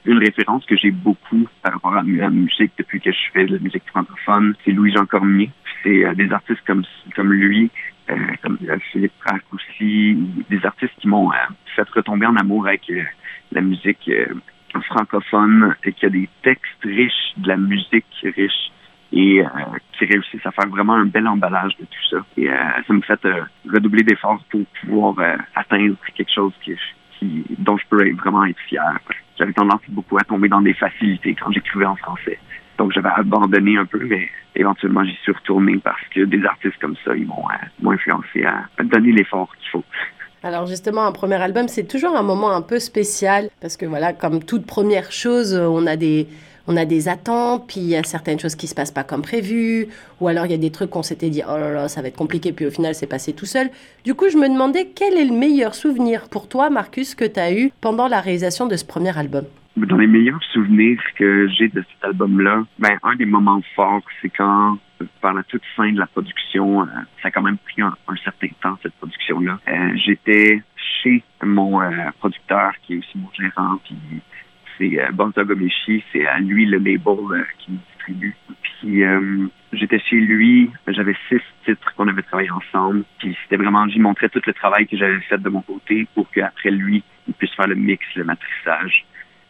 une 0.05 0.19
référence 0.19 0.65
que 0.65 0.75
j'ai 0.75 0.91
beaucoup 0.91 1.47
par 1.61 1.73
rapport 1.73 1.95
à 1.95 2.03
la 2.03 2.29
musique 2.29 2.71
depuis 2.77 2.99
que 2.99 3.11
je 3.11 3.31
fais 3.33 3.45
de 3.45 3.53
la 3.53 3.59
musique 3.59 3.83
francophone, 3.87 4.55
c'est 4.63 4.71
Louis-Jean 4.71 5.05
Cormier 5.05 5.51
c'est 5.85 6.03
euh, 6.03 6.13
des 6.15 6.31
artistes 6.31 6.61
comme 6.65 6.83
comme 7.15 7.31
lui, 7.31 7.69
euh, 8.09 8.15
comme 8.41 8.57
euh, 8.67 8.77
Philippe 8.91 9.13
Prac 9.23 9.43
aussi, 9.53 10.17
des 10.49 10.65
artistes 10.65 10.93
qui 10.99 11.07
m'ont 11.07 11.31
fait 11.75 11.89
retomber 11.89 12.25
en 12.25 12.35
amour 12.35 12.67
avec 12.67 12.91
la 13.51 13.61
musique 13.61 14.09
francophone 14.87 15.75
et 15.83 15.93
qui 15.93 16.05
a 16.05 16.09
des 16.09 16.27
textes 16.43 16.83
riches, 16.83 17.33
de 17.37 17.47
la 17.47 17.57
musique 17.57 18.05
riche 18.23 18.71
et 19.13 19.41
qui 19.93 20.05
réussissent 20.05 20.45
à 20.45 20.51
faire 20.51 20.67
vraiment 20.67 20.95
un 20.95 21.05
bel 21.05 21.27
emballage 21.27 21.77
de 21.77 21.85
tout 21.85 22.07
ça. 22.09 22.25
Et 22.37 22.49
ça 22.85 22.93
me 22.93 23.01
fait 23.01 23.19
redoubler 23.71 24.03
d'efforts 24.03 24.43
pour 24.49 24.65
pouvoir 24.81 25.15
atteindre 25.55 25.95
quelque 26.15 26.33
chose 26.33 26.53
qui, 26.63 26.75
dont 27.59 27.77
je 27.77 27.85
peux 27.89 28.11
vraiment 28.13 28.45
être 28.45 28.59
fier. 28.67 28.83
J'avais 29.37 29.53
tendance 29.53 29.81
beaucoup 29.89 30.17
à 30.17 30.23
tomber 30.23 30.49
dans 30.49 30.61
des 30.61 30.73
facilités 30.73 31.35
quand 31.35 31.51
j'écrivais 31.51 31.85
en 31.85 31.95
français. 31.95 32.39
Donc 32.77 32.91
j'avais 32.93 33.09
abandonné 33.15 33.77
un 33.77 33.85
peu, 33.85 34.03
mais 34.03 34.27
éventuellement 34.55 35.03
j'y 35.03 35.15
suis 35.23 35.31
retourné 35.31 35.77
parce 35.83 36.01
que 36.13 36.21
des 36.21 36.43
artistes 36.43 36.77
comme 36.79 36.95
ça, 37.05 37.15
ils 37.15 37.25
m'ont 37.25 37.45
euh, 37.49 37.91
influencé 37.91 38.45
à, 38.45 38.65
donner 38.83 39.11
l'effort 39.11 39.53
qu'il 39.57 39.69
faut. 39.69 39.83
Alors 40.43 40.67
justement, 40.67 41.05
un 41.05 41.11
premier 41.11 41.41
album, 41.41 41.67
c'est 41.67 41.87
toujours 41.87 42.15
un 42.15 42.21
moment 42.21 42.51
un 42.51 42.61
peu 42.61 42.79
spécial 42.79 43.49
parce 43.61 43.77
que 43.77 43.85
voilà, 43.85 44.13
comme 44.13 44.43
toute 44.43 44.65
première 44.65 45.11
chose, 45.11 45.55
on 45.55 45.87
a 45.87 45.95
des 45.95 46.27
on 46.67 46.77
a 46.77 46.85
des 46.85 47.07
attentes, 47.07 47.67
puis 47.67 47.81
il 47.81 47.87
y 47.87 47.95
a 47.95 48.03
certaines 48.03 48.39
choses 48.39 48.55
qui 48.55 48.67
se 48.67 48.75
passent 48.75 48.91
pas 48.91 49.03
comme 49.03 49.21
prévu, 49.21 49.87
ou 50.19 50.27
alors 50.27 50.45
il 50.45 50.51
y 50.51 50.55
a 50.55 50.57
des 50.57 50.71
trucs 50.71 50.89
qu'on 50.89 51.03
s'était 51.03 51.29
dit 51.29 51.41
oh 51.47 51.57
là 51.57 51.71
là 51.71 51.87
ça 51.87 52.01
va 52.01 52.07
être 52.07 52.17
compliqué, 52.17 52.53
puis 52.53 52.65
au 52.65 52.71
final 52.71 52.95
c'est 52.95 53.07
passé 53.07 53.33
tout 53.33 53.45
seul. 53.45 53.69
Du 54.03 54.13
coup, 54.13 54.29
je 54.29 54.37
me 54.37 54.47
demandais 54.47 54.87
quel 54.95 55.17
est 55.17 55.25
le 55.25 55.35
meilleur 55.35 55.75
souvenir 55.75 56.29
pour 56.29 56.47
toi, 56.47 56.69
Marcus, 56.69 57.15
que 57.15 57.25
tu 57.25 57.39
as 57.39 57.53
eu 57.53 57.71
pendant 57.81 58.07
la 58.07 58.21
réalisation 58.21 58.67
de 58.67 58.75
ce 58.75 58.85
premier 58.85 59.17
album? 59.17 59.45
Dans 59.77 59.97
les 59.97 60.07
meilleurs 60.07 60.43
souvenirs 60.53 61.01
que 61.17 61.49
j'ai 61.49 61.67
de 61.67 61.83
cet 61.91 62.05
album-là, 62.05 62.63
ben, 62.79 62.97
un 63.03 63.15
des 63.15 63.25
moments 63.25 63.61
forts, 63.75 64.01
c'est 64.21 64.29
quand, 64.29 64.77
par 65.21 65.33
la 65.33 65.43
toute 65.43 65.63
fin 65.75 65.91
de 65.91 65.99
la 65.99 66.07
production, 66.07 66.83
euh, 66.83 66.85
ça 67.21 67.27
a 67.27 67.31
quand 67.31 67.41
même 67.41 67.57
pris 67.57 67.81
un, 67.81 67.93
certain 68.23 68.47
temps, 68.61 68.77
cette 68.81 68.93
production-là. 68.93 69.59
Euh, 69.67 69.97
j'étais 69.97 70.63
chez 71.03 71.23
mon 71.43 71.81
euh, 71.81 71.89
producteur, 72.19 72.71
qui 72.83 72.93
est 72.93 72.97
aussi 72.99 73.17
mon 73.17 73.29
gérant, 73.37 73.77
puis 73.83 73.97
c'est 74.77 74.99
euh, 74.99 75.11
Bontagomeshi, 75.11 76.03
c'est 76.11 76.25
à 76.25 76.39
lui 76.39 76.65
le 76.65 76.77
label 76.77 77.45
qui 77.59 77.71
me 77.71 77.77
distribue. 77.77 78.35
Puis 78.61 79.03
j'étais 79.73 79.99
chez 79.99 80.17
lui, 80.17 80.69
j'avais 80.87 81.15
six 81.29 81.41
titres 81.65 81.93
qu'on 81.95 82.07
avait 82.07 82.21
travaillé 82.21 82.51
ensemble, 82.51 83.03
puis 83.19 83.35
c'était 83.43 83.57
vraiment, 83.57 83.87
j'y 83.87 83.99
montrais 83.99 84.29
tout 84.29 84.41
le 84.45 84.53
travail 84.53 84.87
que 84.87 84.97
j'avais 84.97 85.19
fait 85.21 85.37
de 85.37 85.49
mon 85.49 85.61
côté 85.61 86.07
pour 86.13 86.29
qu'après 86.31 86.71
lui, 86.71 87.03
il 87.27 87.33
puisse 87.33 87.53
faire 87.55 87.67
le 87.67 87.75
mix, 87.75 88.03
le 88.15 88.23
matrissage. 88.23 89.05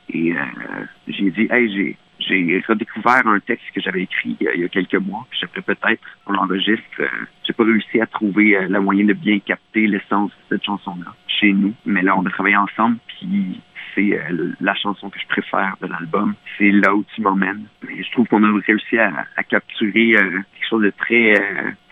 Et 0.10 0.34
euh, 0.34 0.86
j'ai 1.08 1.32
dit, 1.32 1.48
hey, 1.50 1.74
j'ai 1.74 1.98
j'ai 2.20 2.64
redécouvert 2.68 3.28
un 3.28 3.40
texte 3.40 3.66
que 3.74 3.82
j'avais 3.82 4.04
écrit 4.04 4.38
il 4.40 4.62
y 4.62 4.64
a 4.64 4.70
quelques 4.70 4.96
mois. 4.96 5.28
J'aimerais 5.40 5.62
peut-être 5.62 6.04
on 6.26 6.34
l'enregistre. 6.34 6.84
Euh, 7.00 7.08
j'ai 7.46 7.54
pas 7.54 7.64
réussi 7.64 8.00
à 8.00 8.08
trouver 8.08 8.56
euh, 8.56 8.68
la 8.70 8.80
moyen 8.80 9.06
de 9.06 9.14
bien 9.14 9.40
capter 9.40 9.88
l'essence 9.88 10.32
de 10.32 10.56
cette 10.56 10.64
chanson-là 10.64 11.14
chez 11.28 11.52
nous, 11.54 11.74
mais 11.86 12.02
là 12.02 12.16
on 12.18 12.26
a 12.26 12.30
travaillé 12.30 12.56
ensemble. 12.56 12.98
Puis 13.08 13.60
c'est 13.96 14.14
euh, 14.14 14.54
la 14.62 14.76
chanson 14.76 15.10
que 15.10 15.20
je 15.20 15.28
préfère 15.28 15.76
de 15.82 15.88
l'album. 15.88 16.36
C'est 16.58 16.72
là 16.72 16.94
où 16.94 17.04
tu 17.16 17.22
m'emmènes. 17.22 17.66
Je 17.82 18.12
trouve 18.12 18.28
qu'on 18.28 18.44
a 18.44 18.62
réussi 18.68 18.98
à, 19.00 19.12
capturer 19.50 20.12
quelque 20.12 20.70
chose 20.70 20.84
de 20.84 20.94
très 20.98 21.34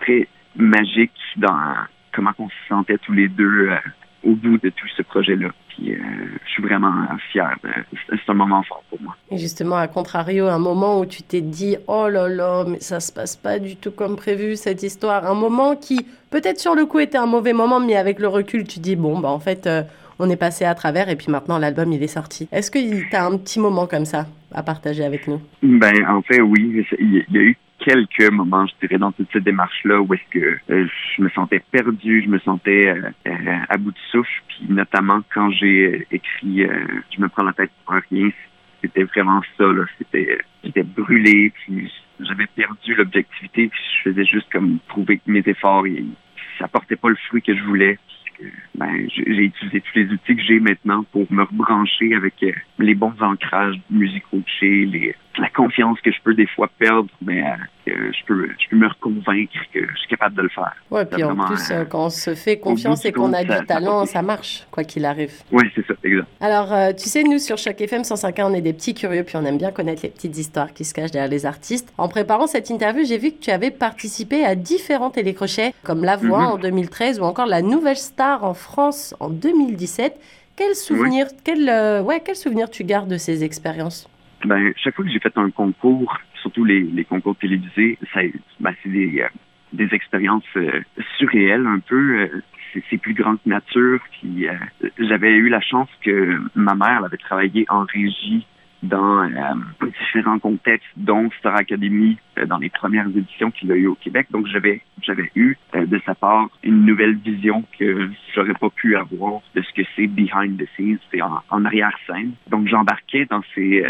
très 0.01 0.27
magique 0.55 1.11
dans 1.37 1.57
comment 2.11 2.31
on 2.37 2.49
se 2.49 2.55
sentait 2.67 2.97
tous 2.99 3.13
les 3.13 3.27
deux 3.27 3.69
au 4.23 4.35
bout 4.35 4.57
de 4.57 4.69
tout 4.69 4.87
ce 4.95 5.01
projet-là. 5.01 5.49
Puis 5.69 5.93
euh, 5.93 5.97
je 6.45 6.51
suis 6.51 6.63
vraiment 6.63 6.93
fier. 7.31 7.55
C'est 8.09 8.29
un 8.29 8.33
moment 8.33 8.63
fort 8.63 8.83
pour 8.89 9.01
moi. 9.01 9.15
Et 9.31 9.37
justement, 9.37 9.77
à 9.77 9.87
contrario, 9.87 10.47
un 10.47 10.59
moment 10.59 10.99
où 10.99 11.05
tu 11.05 11.23
t'es 11.23 11.41
dit 11.41 11.77
oh 11.87 12.07
là 12.07 12.27
là, 12.29 12.63
mais 12.67 12.79
ça 12.79 12.99
se 12.99 13.11
passe 13.11 13.35
pas 13.35 13.59
du 13.59 13.75
tout 13.75 13.91
comme 13.91 14.15
prévu 14.15 14.55
cette 14.55 14.83
histoire. 14.83 15.25
Un 15.25 15.33
moment 15.33 15.75
qui 15.75 16.05
peut-être 16.29 16.59
sur 16.59 16.75
le 16.75 16.85
coup 16.85 16.99
était 16.99 17.17
un 17.17 17.25
mauvais 17.25 17.53
moment, 17.53 17.79
mais 17.79 17.95
avec 17.95 18.19
le 18.19 18.27
recul, 18.27 18.67
tu 18.67 18.79
dis 18.79 18.95
bon 18.95 19.19
bah 19.19 19.29
en 19.29 19.39
fait. 19.39 19.67
Euh, 19.67 19.83
on 20.19 20.29
est 20.29 20.37
passé 20.37 20.65
à 20.65 20.75
travers 20.75 21.09
et 21.09 21.15
puis 21.15 21.27
maintenant 21.29 21.57
l'album 21.57 21.91
il 21.91 22.01
est 22.03 22.07
sorti. 22.07 22.47
Est-ce 22.51 22.71
que 22.71 22.79
tu 23.09 23.15
as 23.15 23.25
un 23.25 23.37
petit 23.37 23.59
moment 23.59 23.87
comme 23.87 24.05
ça 24.05 24.25
à 24.53 24.63
partager 24.63 25.03
avec 25.03 25.27
nous? 25.27 25.41
Ben 25.61 25.93
en 26.07 26.21
fait 26.21 26.41
oui, 26.41 26.85
il 26.99 27.25
y 27.31 27.37
a 27.37 27.41
eu 27.41 27.57
quelques 27.83 28.31
moments, 28.31 28.65
je 28.65 28.73
dirais, 28.87 28.97
dans 28.97 29.11
toute 29.11 29.27
cette 29.31 29.43
démarche-là 29.43 30.01
où 30.01 30.13
est-ce 30.13 30.39
que 30.39 30.57
euh, 30.69 30.87
je 31.15 31.21
me 31.21 31.29
sentais 31.29 31.61
perdu, 31.71 32.23
je 32.23 32.29
me 32.29 32.39
sentais 32.39 32.87
euh, 32.87 33.09
euh, 33.27 33.55
à 33.69 33.77
bout 33.77 33.91
de 33.91 33.97
souffle, 34.11 34.43
puis 34.47 34.65
notamment 34.69 35.21
quand 35.33 35.51
j'ai 35.51 36.07
écrit 36.11 36.65
Je 37.11 37.21
me 37.21 37.27
prends 37.27 37.43
la 37.43 37.53
tête 37.53 37.71
pour 37.85 37.95
rien, 38.09 38.29
c'était 38.81 39.03
vraiment 39.03 39.41
ça, 39.57 39.65
là. 39.65 39.83
C'était, 39.97 40.39
j'étais 40.63 40.83
brûlé, 40.83 41.51
puis 41.51 41.91
j'avais 42.19 42.47
perdu 42.47 42.95
l'objectivité, 42.95 43.67
puis 43.67 43.81
je 43.97 44.09
faisais 44.09 44.25
juste 44.25 44.47
comme 44.51 44.79
prouver 44.87 45.17
que 45.17 45.31
mes 45.31 45.43
efforts, 45.45 45.85
ça 46.59 46.67
portait 46.67 46.95
pas 46.95 47.09
le 47.09 47.17
fruit 47.27 47.41
que 47.41 47.55
je 47.55 47.63
voulais. 47.63 47.97
Ben, 48.75 49.07
j'ai 49.09 49.45
utilisé 49.45 49.81
tous 49.81 49.99
les 49.99 50.11
outils 50.11 50.35
que 50.35 50.43
j'ai 50.43 50.59
maintenant 50.59 51.03
pour 51.11 51.31
me 51.31 51.43
rebrancher 51.43 52.15
avec 52.15 52.33
les 52.79 52.95
bons 52.95 53.13
ancrages 53.21 53.79
musicaux 53.89 54.39
que 54.39 54.51
j'ai, 54.59 54.85
les, 54.85 55.15
la 55.39 55.49
confiance 55.49 55.99
que 56.01 56.11
je 56.11 56.17
peux 56.23 56.33
des 56.33 56.47
fois 56.47 56.69
perdre, 56.77 57.09
mais 57.21 57.43
euh, 57.43 58.11
je 58.11 58.25
peux 58.25 58.47
je 58.59 58.69
peux 58.69 58.75
me 58.75 58.87
reconvaincre 58.87 59.53
que 59.73 59.79
je 59.79 59.97
suis 59.97 60.07
capable 60.07 60.35
de 60.35 60.43
le 60.43 60.49
faire. 60.49 60.73
Ouais, 60.91 61.05
puis 61.05 61.23
en 61.23 61.35
plus, 61.35 61.71
euh, 61.71 61.85
quand 61.85 62.05
on 62.05 62.09
se 62.09 62.35
fait 62.35 62.59
confiance 62.59 63.03
et 63.05 63.11
qu'on 63.11 63.33
a 63.33 63.43
du 63.43 63.65
talent, 63.65 64.05
ça 64.05 64.21
marche, 64.21 64.67
quoi 64.71 64.83
qu'il 64.83 65.05
arrive. 65.05 65.33
Oui, 65.51 65.63
c'est 65.75 65.85
ça, 65.85 65.93
exact. 66.03 66.27
Alors, 66.39 66.71
euh, 66.71 66.93
tu 66.93 67.09
sais, 67.09 67.23
nous, 67.23 67.39
sur 67.39 67.57
chaque 67.57 67.81
FM 67.81 68.03
105.1, 68.03 68.45
on 68.45 68.53
est 68.53 68.61
des 68.61 68.73
petits 68.73 68.93
curieux, 68.93 69.23
puis 69.23 69.37
on 69.37 69.45
aime 69.45 69.57
bien 69.57 69.71
connaître 69.71 70.03
les 70.03 70.09
petites 70.09 70.37
histoires 70.37 70.73
qui 70.73 70.85
se 70.85 70.93
cachent 70.93 71.11
derrière 71.11 71.31
les 71.31 71.45
artistes. 71.45 71.91
En 71.97 72.07
préparant 72.07 72.47
cette 72.47 72.69
interview, 72.69 73.03
j'ai 73.05 73.17
vu 73.17 73.31
que 73.31 73.39
tu 73.39 73.51
avais 73.51 73.71
participé 73.71 74.45
à 74.45 74.55
différents 74.55 75.09
télécrochets, 75.09 75.73
comme 75.83 76.03
La 76.03 76.15
Voix 76.15 76.41
mhm. 76.41 76.51
en 76.51 76.57
2013 76.57 77.19
ou 77.19 77.23
encore 77.23 77.47
La 77.47 77.61
Nouvelle 77.61 77.97
Star 77.97 78.43
en 78.43 78.53
France 78.53 79.15
en 79.19 79.29
2017. 79.29 80.19
Quel 80.55 80.75
souvenir, 80.75 81.27
quel, 81.43 82.03
ouais, 82.03 82.21
quel 82.23 82.35
souvenir 82.35 82.69
tu 82.69 82.83
gardes 82.83 83.09
de 83.09 83.17
ces 83.17 83.43
expériences? 83.43 84.07
Ben, 84.47 84.73
chaque 84.77 84.95
fois 84.95 85.05
que 85.05 85.11
j'ai 85.11 85.19
fait 85.19 85.37
un 85.37 85.49
concours, 85.49 86.17
surtout 86.41 86.65
les, 86.65 86.81
les 86.81 87.05
concours 87.05 87.35
télévisés, 87.35 87.97
ça, 88.13 88.21
ben, 88.59 88.73
c'est 88.81 88.89
des, 88.89 89.21
euh, 89.21 89.27
des 89.71 89.93
expériences 89.93 90.43
euh, 90.55 90.81
surréelles 91.17 91.65
un 91.65 91.79
peu. 91.79 92.19
Euh, 92.19 92.41
c'est 92.89 92.97
plus 92.97 93.13
grand 93.13 93.35
que 93.35 93.47
nature. 93.47 93.99
Puis 94.11 94.47
j'avais 94.97 95.29
eu 95.29 95.47
la 95.47 95.61
chance 95.61 95.89
que 96.01 96.39
ma 96.55 96.73
mère 96.73 97.03
avait 97.05 97.17
travaillé 97.17 97.65
en 97.69 97.83
régie 97.83 98.47
dans 98.81 99.29
différents 99.79 100.39
contextes, 100.39 100.87
dont 100.97 101.29
Star 101.37 101.55
Academy 101.55 102.17
dans 102.47 102.57
les 102.57 102.71
premières 102.71 103.07
éditions 103.07 103.51
qu'il 103.51 103.71
a 103.71 103.75
eu 103.75 103.85
au 103.85 103.93
Québec. 103.93 104.25
Donc 104.31 104.47
j'avais 104.47 104.81
j'avais 105.03 105.29
eu 105.35 105.55
de 105.75 106.01
sa 106.03 106.15
part 106.15 106.49
une 106.63 106.83
nouvelle 106.83 107.15
vision 107.17 107.63
que 107.77 108.09
j'aurais 108.33 108.55
pas 108.55 108.71
pu 108.71 108.95
avoir 108.95 109.41
de 109.53 109.61
ce 109.61 109.71
que 109.73 109.87
c'est 109.95 110.07
behind 110.07 110.57
the 110.57 110.67
scenes, 110.75 110.97
c'est 111.11 111.21
en, 111.21 111.43
en 111.51 111.65
arrière 111.65 111.95
scène. 112.07 112.31
Donc 112.49 112.67
j'embarquais 112.67 113.27
dans 113.29 113.43
ces 113.53 113.85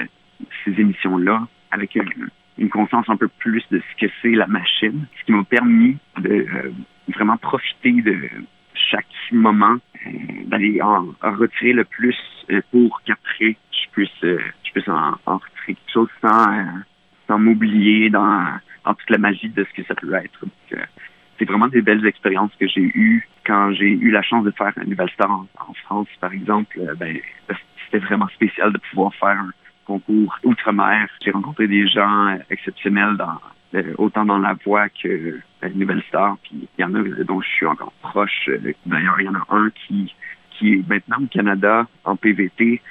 ces 0.64 0.80
émissions-là 0.80 1.48
avec 1.72 1.96
une, 1.96 2.70
conscience 2.70 3.10
un 3.10 3.18
peu 3.18 3.28
plus 3.28 3.64
de 3.72 3.80
ce 3.80 4.06
que 4.06 4.12
c'est 4.22 4.32
la 4.32 4.48
machine, 4.48 5.06
ce 5.20 5.26
qui 5.26 5.32
m'a 5.32 5.44
permis 5.44 5.98
de 6.20 6.30
euh, 6.30 6.72
vraiment 7.10 7.38
profiter 7.38 7.92
de 7.92 8.30
chaque 8.74 9.06
moment, 9.32 9.78
euh, 10.06 10.10
d'aller 10.46 10.82
en, 10.82 11.08
retirer 11.22 11.74
le 11.74 11.84
plus 11.84 12.18
euh, 12.52 12.62
pour 12.72 13.02
qu'après 13.06 13.58
je 13.72 13.90
puisse, 13.92 14.10
je 14.22 14.72
puisse 14.72 14.88
en, 14.88 15.18
retirer 15.26 15.76
quelque 15.76 15.92
chose 15.92 16.10
sans, 16.22 16.66
sans 17.28 17.40
m'oublier 17.40 18.10
dans, 18.10 18.44
dans, 18.86 18.94
toute 18.94 19.10
la 19.10 19.18
magie 19.18 19.50
de 19.50 19.64
ce 19.64 19.82
que 19.82 19.88
ça 19.88 19.96
peut 19.96 20.14
être. 20.14 20.46
c'est 21.38 21.46
vraiment 21.46 21.68
des 21.68 21.82
belles 21.82 22.06
expériences 22.06 22.52
que 22.60 22.68
j'ai 22.68 22.92
eues 22.96 23.28
quand 23.46 23.74
j'ai 23.74 23.90
eu 23.90 24.12
la 24.12 24.22
chance 24.22 24.46
de 24.46 24.52
faire 24.52 24.72
un 24.78 24.86
Nouvelle 24.86 25.10
Star 25.10 25.30
en, 25.32 25.74
France, 25.86 26.08
par 26.22 26.32
exemple. 26.32 26.80
ben, 26.98 27.18
c'était 27.86 28.06
vraiment 28.06 28.28
spécial 28.30 28.72
de 28.72 28.80
pouvoir 28.90 29.14
faire 29.16 29.30
un, 29.30 29.52
concours 29.86 30.38
outre-mer. 30.44 31.08
J'ai 31.24 31.32
rencontré 31.32 31.68
des 31.68 31.88
gens 31.88 32.38
exceptionnels 32.50 33.18
euh, 33.75 33.94
autant 33.98 34.25
dans 34.25 34.38
la 34.38 34.56
voix 34.66 34.88
que 34.90 35.40
la 35.62 35.70
Nouvelle 35.70 36.04
Star. 36.08 36.38
Puis 36.44 36.68
il 36.78 36.82
y 36.82 36.86
en 36.86 36.94
a 36.94 37.24
dont 37.24 37.42
je 37.42 37.48
suis 37.48 37.66
encore 37.66 37.94
proche. 38.02 38.50
Euh, 38.50 38.74
d'ailleurs, 38.86 39.20
il 39.20 39.25
y 39.25 39.30
en 39.30 39.36
a 39.36 39.46
un 39.50 39.70
qui 39.88 40.13
qui 40.52 40.74
est 40.74 40.88
maintenant 40.88 41.18
au 41.24 41.28
Canada 41.28 41.88
en 42.04 42.16
PVT. 42.16 42.82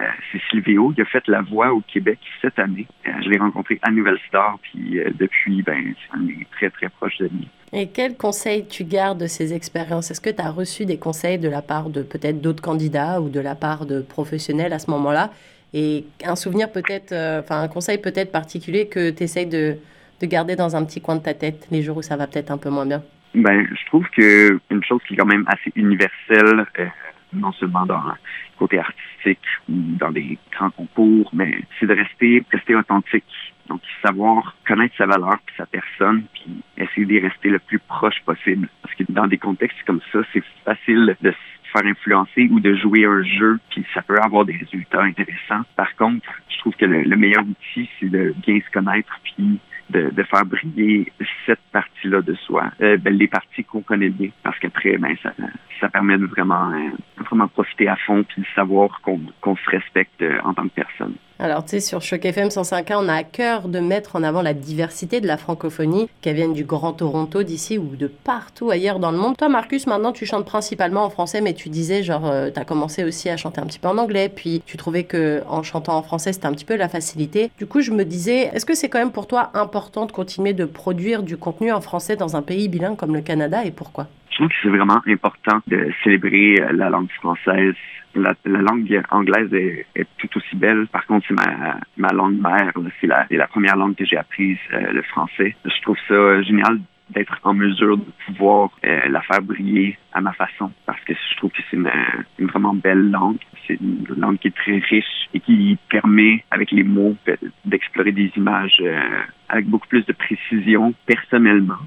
Euh, 0.00 0.04
c'est 0.30 0.40
Silvio. 0.50 0.92
Il 0.96 1.02
a 1.02 1.04
fait 1.04 1.26
la 1.28 1.42
voix 1.42 1.72
au 1.72 1.80
Québec 1.80 2.18
cette 2.40 2.58
année. 2.58 2.88
je 3.04 3.28
l'ai 3.28 3.38
rencontré 3.38 3.78
à 3.82 3.92
Nouvelle 3.92 4.18
Star, 4.26 4.58
puis 4.62 4.98
depuis, 5.14 5.62
ben, 5.62 5.94
on 6.16 6.26
est 6.28 6.46
très, 6.50 6.70
très 6.70 6.88
proche 6.88 7.18
de 7.18 7.26
lui. 7.26 7.48
Et 7.72 7.88
quels 7.88 8.16
conseils 8.16 8.66
tu 8.66 8.82
gardes 8.82 9.20
de 9.20 9.28
ces 9.28 9.54
expériences? 9.54 10.10
Est-ce 10.10 10.20
que 10.20 10.30
tu 10.30 10.42
as 10.42 10.50
reçu 10.50 10.84
des 10.84 10.98
conseils 10.98 11.38
de 11.38 11.48
la 11.48 11.62
part 11.62 11.90
de 11.90 12.02
peut-être 12.02 12.40
d'autres 12.40 12.62
candidats 12.62 13.20
ou 13.20 13.28
de 13.28 13.38
la 13.38 13.54
part 13.54 13.86
de 13.86 14.02
professionnels 14.02 14.72
à 14.72 14.80
ce 14.80 14.90
moment-là 14.90 15.30
et 15.74 16.04
un 16.24 16.36
souvenir 16.36 16.70
peut-être, 16.70 17.12
euh, 17.12 17.40
enfin 17.40 17.62
un 17.62 17.68
conseil 17.68 17.98
peut-être 17.98 18.30
particulier 18.30 18.88
que 18.88 19.10
tu 19.10 19.22
essayes 19.22 19.46
de, 19.46 19.76
de, 20.20 20.26
garder 20.26 20.56
dans 20.56 20.76
un 20.76 20.84
petit 20.84 21.00
coin 21.00 21.16
de 21.16 21.22
ta 21.22 21.34
tête 21.34 21.66
les 21.70 21.82
jours 21.82 21.98
où 21.98 22.02
ça 22.02 22.16
va 22.16 22.26
peut-être 22.26 22.50
un 22.50 22.58
peu 22.58 22.68
moins 22.68 22.86
bien? 22.86 23.02
Ben, 23.34 23.66
je 23.66 23.86
trouve 23.86 24.06
que 24.10 24.60
une 24.70 24.84
chose 24.84 25.00
qui 25.08 25.14
est 25.14 25.16
quand 25.16 25.26
même 25.26 25.44
assez 25.46 25.72
universelle, 25.74 26.66
euh, 26.78 26.86
non 27.32 27.52
seulement 27.52 27.86
dans 27.86 28.02
le 28.02 28.12
côté 28.58 28.78
artistique 28.78 29.40
ou 29.68 29.72
dans 29.98 30.10
des 30.10 30.38
grands 30.52 30.70
concours, 30.70 31.30
mais 31.32 31.62
c'est 31.80 31.86
de 31.86 31.94
rester, 31.94 32.44
rester 32.52 32.74
authentique. 32.74 33.24
Donc, 33.68 33.80
savoir 34.04 34.54
connaître 34.66 34.94
sa 34.98 35.06
valeur 35.06 35.38
puis 35.46 35.54
sa 35.56 35.66
personne, 35.66 36.24
puis 36.34 36.62
essayer 36.76 37.06
d'y 37.06 37.20
rester 37.20 37.48
le 37.48 37.58
plus 37.58 37.78
proche 37.78 38.20
possible. 38.26 38.68
Parce 38.82 38.94
que 38.94 39.04
dans 39.08 39.26
des 39.26 39.38
contextes 39.38 39.78
comme 39.86 40.00
ça, 40.12 40.18
c'est 40.32 40.42
facile 40.64 41.16
de 41.22 41.32
faire 41.72 41.86
influencer 41.86 42.48
ou 42.50 42.60
de 42.60 42.74
jouer 42.74 43.04
un 43.04 43.22
jeu, 43.22 43.58
puis 43.70 43.84
ça 43.94 44.02
peut 44.02 44.18
avoir 44.22 44.44
des 44.44 44.56
résultats 44.56 45.02
intéressants. 45.02 45.62
Par 45.76 45.94
contre, 45.96 46.26
je 46.48 46.58
trouve 46.58 46.74
que 46.74 46.84
le, 46.84 47.16
meilleur 47.16 47.42
outil, 47.42 47.88
c'est 47.98 48.10
de 48.10 48.34
bien 48.44 48.60
se 48.60 48.70
connaître, 48.70 49.18
puis 49.24 49.58
de, 49.90 50.22
faire 50.22 50.46
briller 50.46 51.12
cette 51.44 51.60
partie-là 51.70 52.22
de 52.22 52.34
soi, 52.34 52.70
euh, 52.80 52.96
ben, 52.96 53.14
les 53.14 53.28
parties 53.28 53.64
qu'on 53.64 53.82
connaît 53.82 54.08
bien, 54.08 54.30
parce 54.42 54.58
qu'après, 54.58 54.96
ben, 54.96 55.14
ça, 55.22 55.32
ça 55.80 55.88
permet 55.88 56.16
de 56.16 56.26
vraiment, 56.26 56.70
euh, 56.70 56.90
vraiment 57.28 57.48
profiter 57.48 57.88
à 57.88 57.96
fond, 57.96 58.24
puis 58.24 58.42
de 58.42 58.46
savoir 58.54 59.00
qu'on 59.02 59.20
qu'on 59.40 59.56
se 59.56 59.70
respecte 59.70 60.22
euh, 60.22 60.38
en 60.44 60.54
tant 60.54 60.64
que 60.64 60.74
personne. 60.74 61.14
Alors, 61.42 61.64
tu 61.64 61.70
sais, 61.70 61.80
sur 61.80 62.00
Choc 62.02 62.24
FM 62.24 62.50
105.1, 62.50 62.94
on 62.98 63.08
a 63.08 63.14
à 63.14 63.24
cœur 63.24 63.66
de 63.66 63.80
mettre 63.80 64.14
en 64.14 64.22
avant 64.22 64.42
la 64.42 64.54
diversité 64.54 65.20
de 65.20 65.26
la 65.26 65.36
francophonie, 65.36 66.08
qu'elle 66.20 66.36
vienne 66.36 66.52
du 66.52 66.62
Grand 66.62 66.92
Toronto 66.92 67.42
d'ici 67.42 67.78
ou 67.78 67.96
de 67.96 68.06
partout 68.06 68.70
ailleurs 68.70 69.00
dans 69.00 69.10
le 69.10 69.18
monde. 69.18 69.36
Toi, 69.36 69.48
Marcus, 69.48 69.88
maintenant, 69.88 70.12
tu 70.12 70.24
chantes 70.24 70.46
principalement 70.46 71.04
en 71.04 71.10
français, 71.10 71.40
mais 71.40 71.52
tu 71.52 71.68
disais, 71.68 72.04
genre, 72.04 72.30
euh, 72.30 72.50
tu 72.54 72.60
as 72.60 72.64
commencé 72.64 73.02
aussi 73.02 73.28
à 73.28 73.36
chanter 73.36 73.60
un 73.60 73.66
petit 73.66 73.80
peu 73.80 73.88
en 73.88 73.98
anglais, 73.98 74.28
puis 74.28 74.62
tu 74.66 74.76
trouvais 74.76 75.02
que 75.02 75.42
en 75.48 75.64
chantant 75.64 75.96
en 75.96 76.04
français, 76.04 76.32
c'était 76.32 76.46
un 76.46 76.52
petit 76.52 76.64
peu 76.64 76.76
la 76.76 76.88
facilité. 76.88 77.50
Du 77.58 77.66
coup, 77.66 77.80
je 77.80 77.90
me 77.90 78.04
disais, 78.04 78.52
est-ce 78.54 78.64
que 78.64 78.76
c'est 78.76 78.88
quand 78.88 79.00
même 79.00 79.10
pour 79.10 79.26
toi 79.26 79.50
important 79.54 80.06
de 80.06 80.12
continuer 80.12 80.52
de 80.52 80.64
produire 80.64 81.24
du 81.24 81.36
contenu 81.36 81.72
en 81.72 81.80
français 81.80 82.14
dans 82.14 82.36
un 82.36 82.42
pays 82.42 82.68
bilingue 82.68 82.96
comme 82.96 83.16
le 83.16 83.20
Canada 83.20 83.64
et 83.64 83.72
pourquoi? 83.72 84.06
Je 84.32 84.36
trouve 84.36 84.48
que 84.48 84.54
c'est 84.62 84.68
vraiment 84.68 85.00
important 85.06 85.60
de 85.66 85.92
célébrer 86.02 86.60
euh, 86.60 86.72
la 86.72 86.90
langue 86.90 87.10
française 87.12 87.74
la, 88.14 88.34
langue 88.44 89.02
anglaise 89.10 89.52
est, 89.52 90.06
tout 90.18 90.28
aussi 90.36 90.56
belle. 90.56 90.86
Par 90.88 91.06
contre, 91.06 91.26
c'est 91.28 91.34
ma, 91.34 91.78
ma 91.96 92.08
langue 92.08 92.40
mère. 92.40 92.72
C'est 93.00 93.06
la, 93.06 93.46
première 93.48 93.76
langue 93.76 93.94
que 93.94 94.04
j'ai 94.04 94.16
apprise, 94.16 94.58
euh, 94.72 94.92
le 94.92 95.02
français. 95.02 95.56
Je 95.64 95.82
trouve 95.82 95.96
ça 96.08 96.42
génial 96.42 96.78
d'être 97.10 97.38
en 97.42 97.52
mesure 97.52 97.98
de 97.98 98.04
pouvoir 98.26 98.70
euh, 98.84 99.08
la 99.08 99.20
faire 99.22 99.42
briller 99.42 99.98
à 100.12 100.20
ma 100.20 100.32
façon 100.32 100.70
parce 100.86 101.00
que 101.04 101.12
je 101.12 101.36
trouve 101.36 101.50
que 101.50 101.60
c'est 101.70 101.76
une, 101.76 102.46
vraiment 102.46 102.74
belle 102.74 103.10
langue. 103.10 103.38
C'est 103.66 103.78
une 103.80 104.06
langue 104.16 104.38
qui 104.38 104.48
est 104.48 104.56
très 104.56 104.78
riche 104.78 105.28
et 105.34 105.40
qui 105.40 105.78
permet, 105.90 106.44
avec 106.50 106.70
les 106.70 106.84
mots, 106.84 107.16
d'explorer 107.64 108.12
des 108.12 108.32
images 108.36 108.76
euh, 108.80 109.00
avec 109.48 109.66
beaucoup 109.66 109.88
plus 109.88 110.04
de 110.06 110.12
précision 110.12 110.94
personnellement 111.06 111.78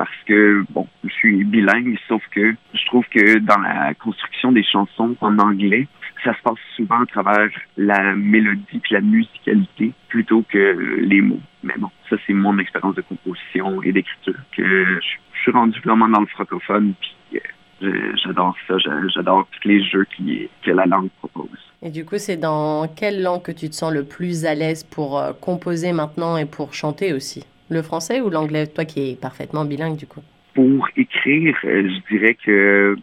parce 0.00 0.24
que, 0.24 0.64
bon, 0.70 0.86
je 1.04 1.10
suis 1.10 1.44
bilingue, 1.44 1.98
sauf 2.08 2.22
que 2.30 2.54
je 2.72 2.86
trouve 2.86 3.04
que 3.10 3.36
dans 3.40 3.58
la 3.58 3.92
construction 3.92 4.50
des 4.50 4.62
chansons 4.62 5.14
en 5.20 5.38
anglais, 5.38 5.88
ça 6.24 6.32
se 6.32 6.40
passe 6.42 6.56
souvent 6.74 7.02
à 7.02 7.04
travers 7.04 7.50
la 7.76 8.14
mélodie 8.14 8.78
puis 8.82 8.94
la 8.94 9.02
musicalité 9.02 9.92
plutôt 10.08 10.42
que 10.48 11.00
les 11.02 11.20
mots. 11.20 11.42
Mais 11.62 11.74
bon, 11.76 11.90
ça 12.08 12.16
c'est 12.26 12.32
mon 12.32 12.58
expérience 12.58 12.94
de 12.94 13.02
composition 13.02 13.82
et 13.82 13.92
d'écriture 13.92 14.40
que 14.56 15.00
je, 15.02 15.40
suis 15.42 15.52
rendu 15.52 15.78
vraiment 15.80 16.08
dans 16.08 16.20
le 16.20 16.26
francophone 16.28 16.94
puis 16.98 17.40
euh, 17.82 18.12
j'adore 18.24 18.56
ça, 18.68 18.76
j'adore 19.14 19.46
tous 19.52 19.68
les 19.68 19.84
jeux 19.84 20.06
qui, 20.16 20.48
que 20.62 20.70
la 20.70 20.86
langue 20.86 21.10
propose. 21.18 21.58
Et 21.82 21.90
du 21.90 22.06
coup, 22.06 22.16
c'est 22.16 22.38
dans 22.38 22.88
quelle 22.88 23.22
langue 23.22 23.42
que 23.42 23.52
tu 23.52 23.68
te 23.68 23.74
sens 23.74 23.92
le 23.92 24.04
plus 24.04 24.46
à 24.46 24.54
l'aise 24.54 24.82
pour 24.82 25.18
euh, 25.18 25.32
composer 25.38 25.92
maintenant 25.92 26.38
et 26.38 26.46
pour 26.46 26.72
chanter 26.72 27.12
aussi? 27.12 27.44
Le 27.70 27.82
français 27.82 28.20
ou 28.20 28.30
l'anglais? 28.30 28.66
Toi 28.66 28.84
qui 28.84 29.12
es 29.12 29.14
parfaitement 29.16 29.64
bilingue 29.64 29.96
du 29.96 30.06
coup. 30.06 30.22
Pour 30.54 30.88
écrire, 30.96 31.56
euh, 31.64 31.88
je 31.88 32.14
dirais 32.14 32.34
que 32.34 32.96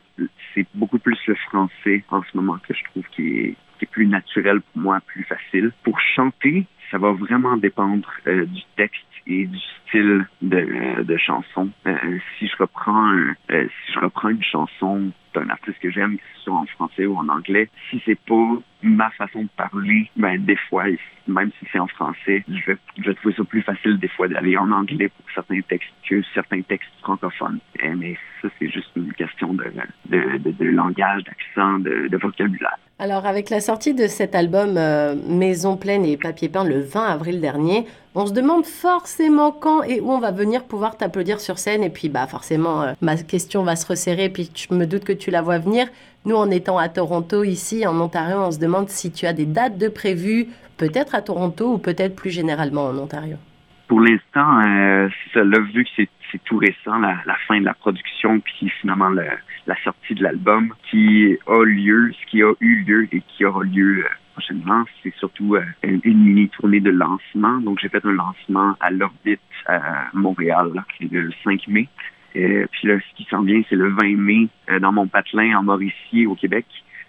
c'est 0.53 0.67
beaucoup 0.75 1.00
plus 1.00 1.17
le 1.27 1.36
français 1.36 2.03
en 2.09 2.21
ce 2.24 2.36
moment 2.36 2.57
que 2.67 2.74
je 2.74 2.83
trouve 2.91 3.03
qui 3.15 3.39
est, 3.39 3.55
plus 3.91 4.07
naturel 4.07 4.59
pour 4.59 4.81
moi, 4.81 5.00
plus 5.07 5.24
facile. 5.24 5.71
Pour 5.83 6.00
chanter, 6.00 6.65
ça 6.91 6.97
va 6.97 7.13
vraiment 7.13 7.57
dépendre 7.57 8.07
euh, 8.27 8.45
du 8.45 8.62
texte 8.75 9.05
et 9.25 9.45
du 9.45 9.57
style 9.57 10.27
de, 10.41 11.03
de 11.03 11.17
chanson. 11.17 11.69
Euh, 11.86 12.17
si 12.38 12.47
je 12.47 12.55
reprends 12.59 13.13
euh, 13.13 13.67
si 13.86 13.93
je 13.93 14.00
reprends 14.00 14.29
une 14.29 14.43
chanson 14.43 15.12
d'un 15.39 15.50
artiste 15.50 15.79
que 15.79 15.91
j'aime, 15.91 16.17
que 16.17 16.24
ce 16.36 16.44
soit 16.44 16.56
en 16.56 16.65
français 16.65 17.06
ou 17.06 17.15
en 17.17 17.27
anglais, 17.29 17.70
si 17.89 18.01
c'est 18.06 18.20
pas 18.20 18.58
ma 18.82 19.10
façon 19.12 19.44
de 19.44 19.50
parler, 19.58 20.10
ben 20.15 20.44
des 20.44 20.56
fois, 20.70 20.86
même 21.27 21.51
si 21.60 21.67
c'est 21.72 21.79
en 21.79 21.88
français, 21.88 22.44
je 22.48 22.72
vais, 22.72 23.13
trouver 23.15 23.36
ça 23.36 23.44
plus 23.44 23.62
facile 23.62 23.98
des 24.00 24.08
fois 24.08 24.27
d'aller 24.27 24.56
en 24.58 24.72
anglais 24.72 25.10
pour 25.10 25.25
certains 25.34 25.62
textes 25.62 25.89
que 26.08 26.22
certains 26.34 26.62
textes 26.62 26.89
francophones. 27.01 27.60
mais 27.84 28.17
ça, 28.41 28.50
c'est 28.60 28.70
juste 28.70 28.91
une 28.96 29.13
question 29.13 29.53
de, 29.53 29.65
langage, 30.60 31.24
d'accent, 31.24 31.79
de, 31.79 32.08
de 32.08 32.17
vocabulaire. 32.17 32.77
Alors 33.00 33.27
avec 33.27 33.51
la 33.51 33.60
sortie 33.60 33.94
de 33.94 34.08
cet 34.08 34.34
album 34.34 34.75
euh, 34.75 35.13
Maison 35.27 35.77
pleine 35.77 36.03
et 36.03 36.17
papier 36.17 36.50
peint 36.50 36.63
le 36.63 36.79
20 36.79 37.03
avril 37.03 37.39
dernier, 37.41 37.86
on 38.15 38.25
se 38.25 38.33
demande 38.33 38.65
forcément 38.65 39.51
quand 39.51 39.83
et 39.83 40.01
où 40.01 40.11
on 40.11 40.19
va 40.19 40.31
venir 40.31 40.63
pouvoir 40.65 40.97
t'applaudir 40.97 41.39
sur 41.39 41.57
scène 41.57 41.83
et 41.83 41.89
puis 41.89 42.09
bah 42.09 42.27
forcément 42.27 42.81
euh, 42.81 42.93
ma 43.01 43.15
question 43.15 43.63
va 43.63 43.75
se 43.75 43.85
resserrer 43.87 44.29
puis 44.29 44.49
je 44.55 44.73
me 44.73 44.85
doute 44.85 45.03
que 45.03 45.13
tu 45.13 45.31
la 45.31 45.41
vois 45.41 45.59
venir. 45.59 45.87
Nous 46.25 46.35
en 46.35 46.49
étant 46.49 46.77
à 46.77 46.89
Toronto 46.89 47.43
ici 47.43 47.85
en 47.87 47.99
Ontario, 47.99 48.37
on 48.37 48.51
se 48.51 48.59
demande 48.59 48.89
si 48.89 49.11
tu 49.11 49.25
as 49.25 49.33
des 49.33 49.45
dates 49.45 49.77
de 49.77 49.87
prévues 49.87 50.47
peut-être 50.77 51.15
à 51.15 51.21
Toronto 51.21 51.73
ou 51.73 51.77
peut-être 51.77 52.15
plus 52.15 52.31
généralement 52.31 52.85
en 52.85 52.97
Ontario. 52.97 53.37
Pour 53.87 54.01
l'instant, 54.01 54.61
euh, 54.65 55.07
vu 55.73 55.85
que 55.85 55.89
c'est 56.31 56.43
tout 56.43 56.57
récent, 56.57 56.99
la, 56.99 57.37
fin 57.47 57.59
de 57.59 57.65
la 57.65 57.73
production, 57.73 58.39
puis 58.41 58.69
finalement 58.81 59.09
le, 59.09 59.25
la 59.65 59.75
sortie 59.83 60.13
de 60.15 60.23
l'album 60.23 60.73
qui 60.89 61.37
a 61.47 61.63
lieu, 61.63 62.11
ce 62.13 62.29
qui 62.29 62.41
a 62.43 62.51
eu 62.59 62.83
lieu 62.83 63.07
et 63.11 63.21
qui 63.21 63.45
aura 63.45 63.63
lieu 63.63 64.03
euh, 64.03 64.09
prochainement, 64.38 64.86
c'est 65.01 65.13
surtout 65.15 65.56
euh, 65.56 65.63
une 65.84 66.20
mini 66.24 66.48
tournée 66.50 66.79
de 66.79 66.91
lancement. 66.91 67.60
Donc 67.60 67.79
j'ai 67.82 67.89
fait 67.89 68.06
un 68.06 68.12
lancement 68.12 68.75
à 68.79 68.91
l'Orbite 68.91 69.39
à 69.65 70.10
Montréal 70.13 70.72
le 71.00 71.32
5 71.44 71.67
mai. 71.67 71.88
Et 72.36 72.65
puis 72.72 72.88
là, 72.88 73.00
ce 73.00 73.15
qui 73.15 73.27
s'en 73.29 73.41
vient, 73.41 73.62
c'est 73.67 73.75
le 73.75 73.89
20 73.89 74.15
mai 74.17 74.48
euh, 74.70 74.79
dans 74.79 74.91
mon 74.91 75.08
patelin 75.08 75.58
en 75.58 75.63
Mauricie 75.63 76.27
au 76.27 76.36
Québec. 76.36 76.67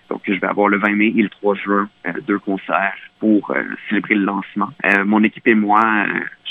Donc, 0.09 0.23
je 0.27 0.41
vais 0.41 0.47
avoir 0.47 0.69
le 0.69 0.79
20 0.79 0.97
mai 0.97 1.13
et 1.15 1.23
le 1.23 1.29
3 1.29 1.55
juin 1.57 1.91
deux 2.27 2.39
concerts 2.39 2.97
pour 3.21 3.53
célébrer 3.91 4.15
le 4.15 4.25
lancement. 4.25 4.71
mon 5.05 5.23
équipe 5.23 5.47
et 5.47 5.55
moi, 5.55 5.83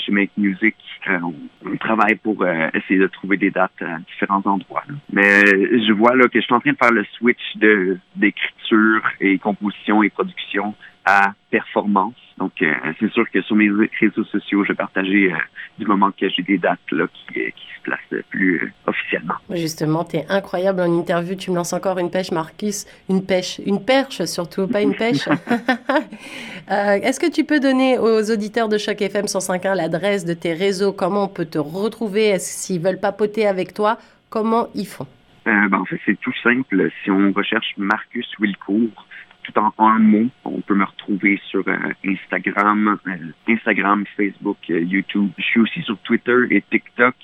chez 0.08 0.12
Make 0.12 0.30
Music, 0.36 0.74
euh, 1.08 1.18
on, 1.64 1.76
travaille 1.76 2.16
pour 2.16 2.42
euh, 2.42 2.68
essayer 2.74 2.98
de 2.98 3.06
trouver 3.06 3.36
des 3.36 3.50
dates 3.50 3.80
à 3.80 3.98
différents 3.98 4.42
endroits. 4.44 4.84
Mais 5.12 5.44
je 5.46 5.92
vois 5.92 6.16
là 6.16 6.24
que 6.28 6.40
je 6.40 6.44
suis 6.44 6.54
en 6.54 6.60
train 6.60 6.72
de 6.72 6.76
faire 6.76 6.92
le 6.92 7.04
switch 7.16 7.56
de 7.56 7.98
d'écriture 8.16 9.02
et 9.20 9.38
composition 9.38 10.02
et 10.02 10.10
production 10.10 10.74
à 11.08 11.32
performance. 11.50 12.14
Donc, 12.36 12.52
euh, 12.62 12.72
c'est 13.00 13.10
sûr 13.12 13.24
que 13.32 13.40
sur 13.42 13.56
mes 13.56 13.70
réseaux 13.98 14.24
sociaux, 14.24 14.62
je 14.62 14.68
vais 14.68 14.76
partager 14.76 15.32
du 15.78 15.86
moment 15.86 16.10
que 16.12 16.28
j'ai 16.28 16.42
des 16.42 16.58
dates 16.58 16.78
là, 16.92 17.06
qui, 17.12 17.34
qui 17.34 17.66
se 17.76 17.82
placent 17.82 18.22
plus 18.28 18.72
officiellement. 18.86 19.34
Justement, 19.50 20.04
tu 20.04 20.18
es 20.18 20.26
incroyable 20.28 20.80
en 20.82 20.98
interview. 20.98 21.34
Tu 21.34 21.50
me 21.50 21.56
lances 21.56 21.72
encore 21.72 21.98
une 21.98 22.10
pêche, 22.10 22.30
Marcus. 22.30 22.86
Une 23.08 23.24
pêche, 23.24 23.60
une 23.64 23.82
perche 23.84 24.24
surtout, 24.26 24.68
pas 24.68 24.82
une 24.82 24.94
pêche. 24.94 25.28
Est-ce 26.68 27.18
que 27.18 27.30
tu 27.30 27.44
peux 27.44 27.58
donner 27.58 27.98
aux 27.98 28.30
auditeurs 28.30 28.68
de 28.68 28.76
Choc 28.76 29.00
FM 29.00 29.24
105.1 29.24 29.74
l'adresse 29.74 30.24
de 30.24 30.34
tes 30.34 30.52
réseaux? 30.52 30.92
Comment 30.92 31.24
on 31.24 31.28
peut 31.28 31.46
te 31.46 31.58
retrouver? 31.58 32.38
S'ils 32.38 32.80
veulent 32.80 33.00
papoter 33.00 33.46
avec 33.46 33.72
toi, 33.72 33.98
comment 34.28 34.68
ils 34.74 34.86
font? 34.86 35.06
Ben, 35.44 35.72
En 35.72 35.84
fait, 35.86 35.98
c'est 36.04 36.20
tout 36.20 36.34
simple. 36.42 36.90
Si 37.02 37.10
on 37.10 37.32
recherche 37.32 37.72
Marcus 37.78 38.28
Wilcourt, 38.38 39.07
tout 39.48 39.58
en 39.60 39.72
un 39.78 39.98
mot. 39.98 40.26
On 40.44 40.60
peut 40.60 40.74
me 40.74 40.84
retrouver 40.84 41.40
sur 41.50 41.66
euh, 41.68 41.76
Instagram, 42.04 42.98
euh, 43.06 43.16
Instagram, 43.48 44.04
Facebook, 44.16 44.58
euh, 44.70 44.80
YouTube. 44.80 45.30
Je 45.38 45.42
suis 45.42 45.60
aussi 45.60 45.82
sur 45.82 45.98
Twitter 45.98 46.36
et 46.50 46.62
TikTok 46.62 47.14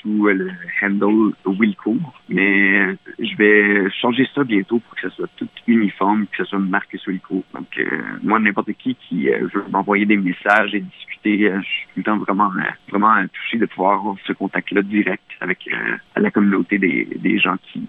sous 0.00 0.26
le 0.26 0.50
handle 0.82 1.32
Wilcourt. 1.46 2.14
Mais 2.28 2.94
je 3.18 3.36
vais 3.36 3.90
changer 3.90 4.28
ça 4.34 4.44
bientôt 4.44 4.78
pour 4.78 4.94
que 4.94 5.08
ça 5.08 5.16
soit 5.16 5.28
tout 5.36 5.48
uniforme, 5.66 6.26
que 6.26 6.38
ce 6.38 6.44
soit 6.44 6.58
marqué 6.58 6.98
sur 6.98 7.10
Wilcourt. 7.10 7.44
Donc, 7.54 7.80
moi, 8.22 8.38
n'importe 8.38 8.72
qui 8.74 8.94
qui 8.94 9.28
veut 9.28 9.64
m'envoyer 9.70 10.06
des 10.06 10.16
messages 10.16 10.74
et 10.74 10.80
discuter, 10.80 11.50
je 11.50 11.66
suis 11.66 11.86
tout 11.94 12.00
le 12.00 12.02
temps 12.02 12.18
vraiment, 12.18 12.50
vraiment 12.88 13.14
touché 13.32 13.58
de 13.58 13.66
pouvoir 13.66 14.00
avoir 14.00 14.16
ce 14.26 14.32
contact-là 14.32 14.82
direct 14.82 15.24
avec 15.40 15.68
la 16.16 16.30
communauté 16.30 16.78
des, 16.78 17.38
gens 17.38 17.56
qui, 17.72 17.86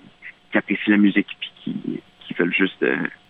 qui 0.51 0.57
apprécient 0.57 0.91
la 0.91 0.97
musique 0.97 1.27
et 1.29 1.63
qui, 1.63 2.01
qui 2.21 2.33
veulent 2.33 2.53
juste 2.53 2.83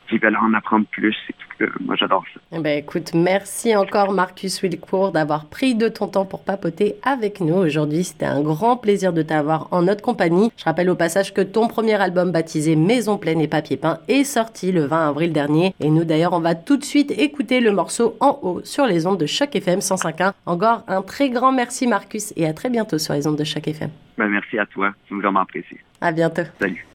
qui 0.10 0.18
veulent 0.18 0.38
en 0.38 0.54
apprendre 0.54 0.86
plus. 0.92 1.16
Et 1.60 1.66
moi, 1.80 1.96
j'adore 1.96 2.24
ça. 2.34 2.40
Eh 2.52 2.60
ben, 2.60 2.78
écoute, 2.78 3.14
merci 3.14 3.76
encore, 3.76 4.12
Marcus 4.12 4.62
Wilcourt, 4.62 5.12
d'avoir 5.12 5.46
pris 5.46 5.76
de 5.76 5.88
ton 5.88 6.08
temps 6.08 6.26
pour 6.26 6.44
papoter 6.44 6.96
avec 7.04 7.40
nous 7.40 7.56
aujourd'hui. 7.56 8.04
C'était 8.04 8.26
un 8.26 8.42
grand 8.42 8.78
plaisir 8.78 9.14
de 9.14 9.22
t'avoir 9.22 9.68
en 9.72 9.84
notre 9.84 10.02
compagnie. 10.02 10.52
Je 10.58 10.66
rappelle 10.66 10.90
au 10.90 10.96
passage 10.96 11.34
que 11.34 11.42
ton 11.42 11.68
premier 11.68 11.94
album 11.94 12.32
baptisé 12.32 12.76
Maison 12.76 13.18
pleine 13.18 13.40
et 13.40 13.48
papier 13.48 13.78
peint 13.78 14.00
est 14.08 14.24
sorti 14.24 14.72
le 14.72 14.86
20 14.86 15.10
avril 15.10 15.34
dernier. 15.34 15.74
Et 15.80 15.90
nous, 15.90 16.04
d'ailleurs, 16.04 16.34
on 16.34 16.40
va 16.40 16.56
tout 16.56 16.78
de 16.78 16.84
suite 16.84 17.12
écouter 17.12 17.62
le 17.62 17.72
morceau 17.72 18.18
en 18.20 18.40
haut 18.42 18.62
sur 18.64 18.86
les 18.86 19.08
ondes 19.08 19.20
de 19.20 19.26
Choc 19.26 19.56
FM 19.56 19.80
105.1. 19.80 20.34
Encore 20.46 20.84
un 20.88 21.02
très 21.02 21.30
grand 21.30 21.52
merci, 21.52 21.88
Marcus, 21.88 22.34
et 22.36 22.46
à 22.46 22.54
très 22.54 22.70
bientôt 22.70 22.98
sur 22.98 23.14
les 23.14 23.28
ondes 23.28 23.38
de 23.38 23.44
Choc 23.44 23.68
FM. 23.68 23.90
Ben, 24.18 24.28
merci 24.28 24.58
à 24.60 24.66
toi. 24.66 24.94
C'est 25.08 25.16
vraiment 25.16 25.42
apprécié. 25.42 25.80
À 26.02 26.12
bientôt. 26.12 26.44
Salut. 26.60 26.86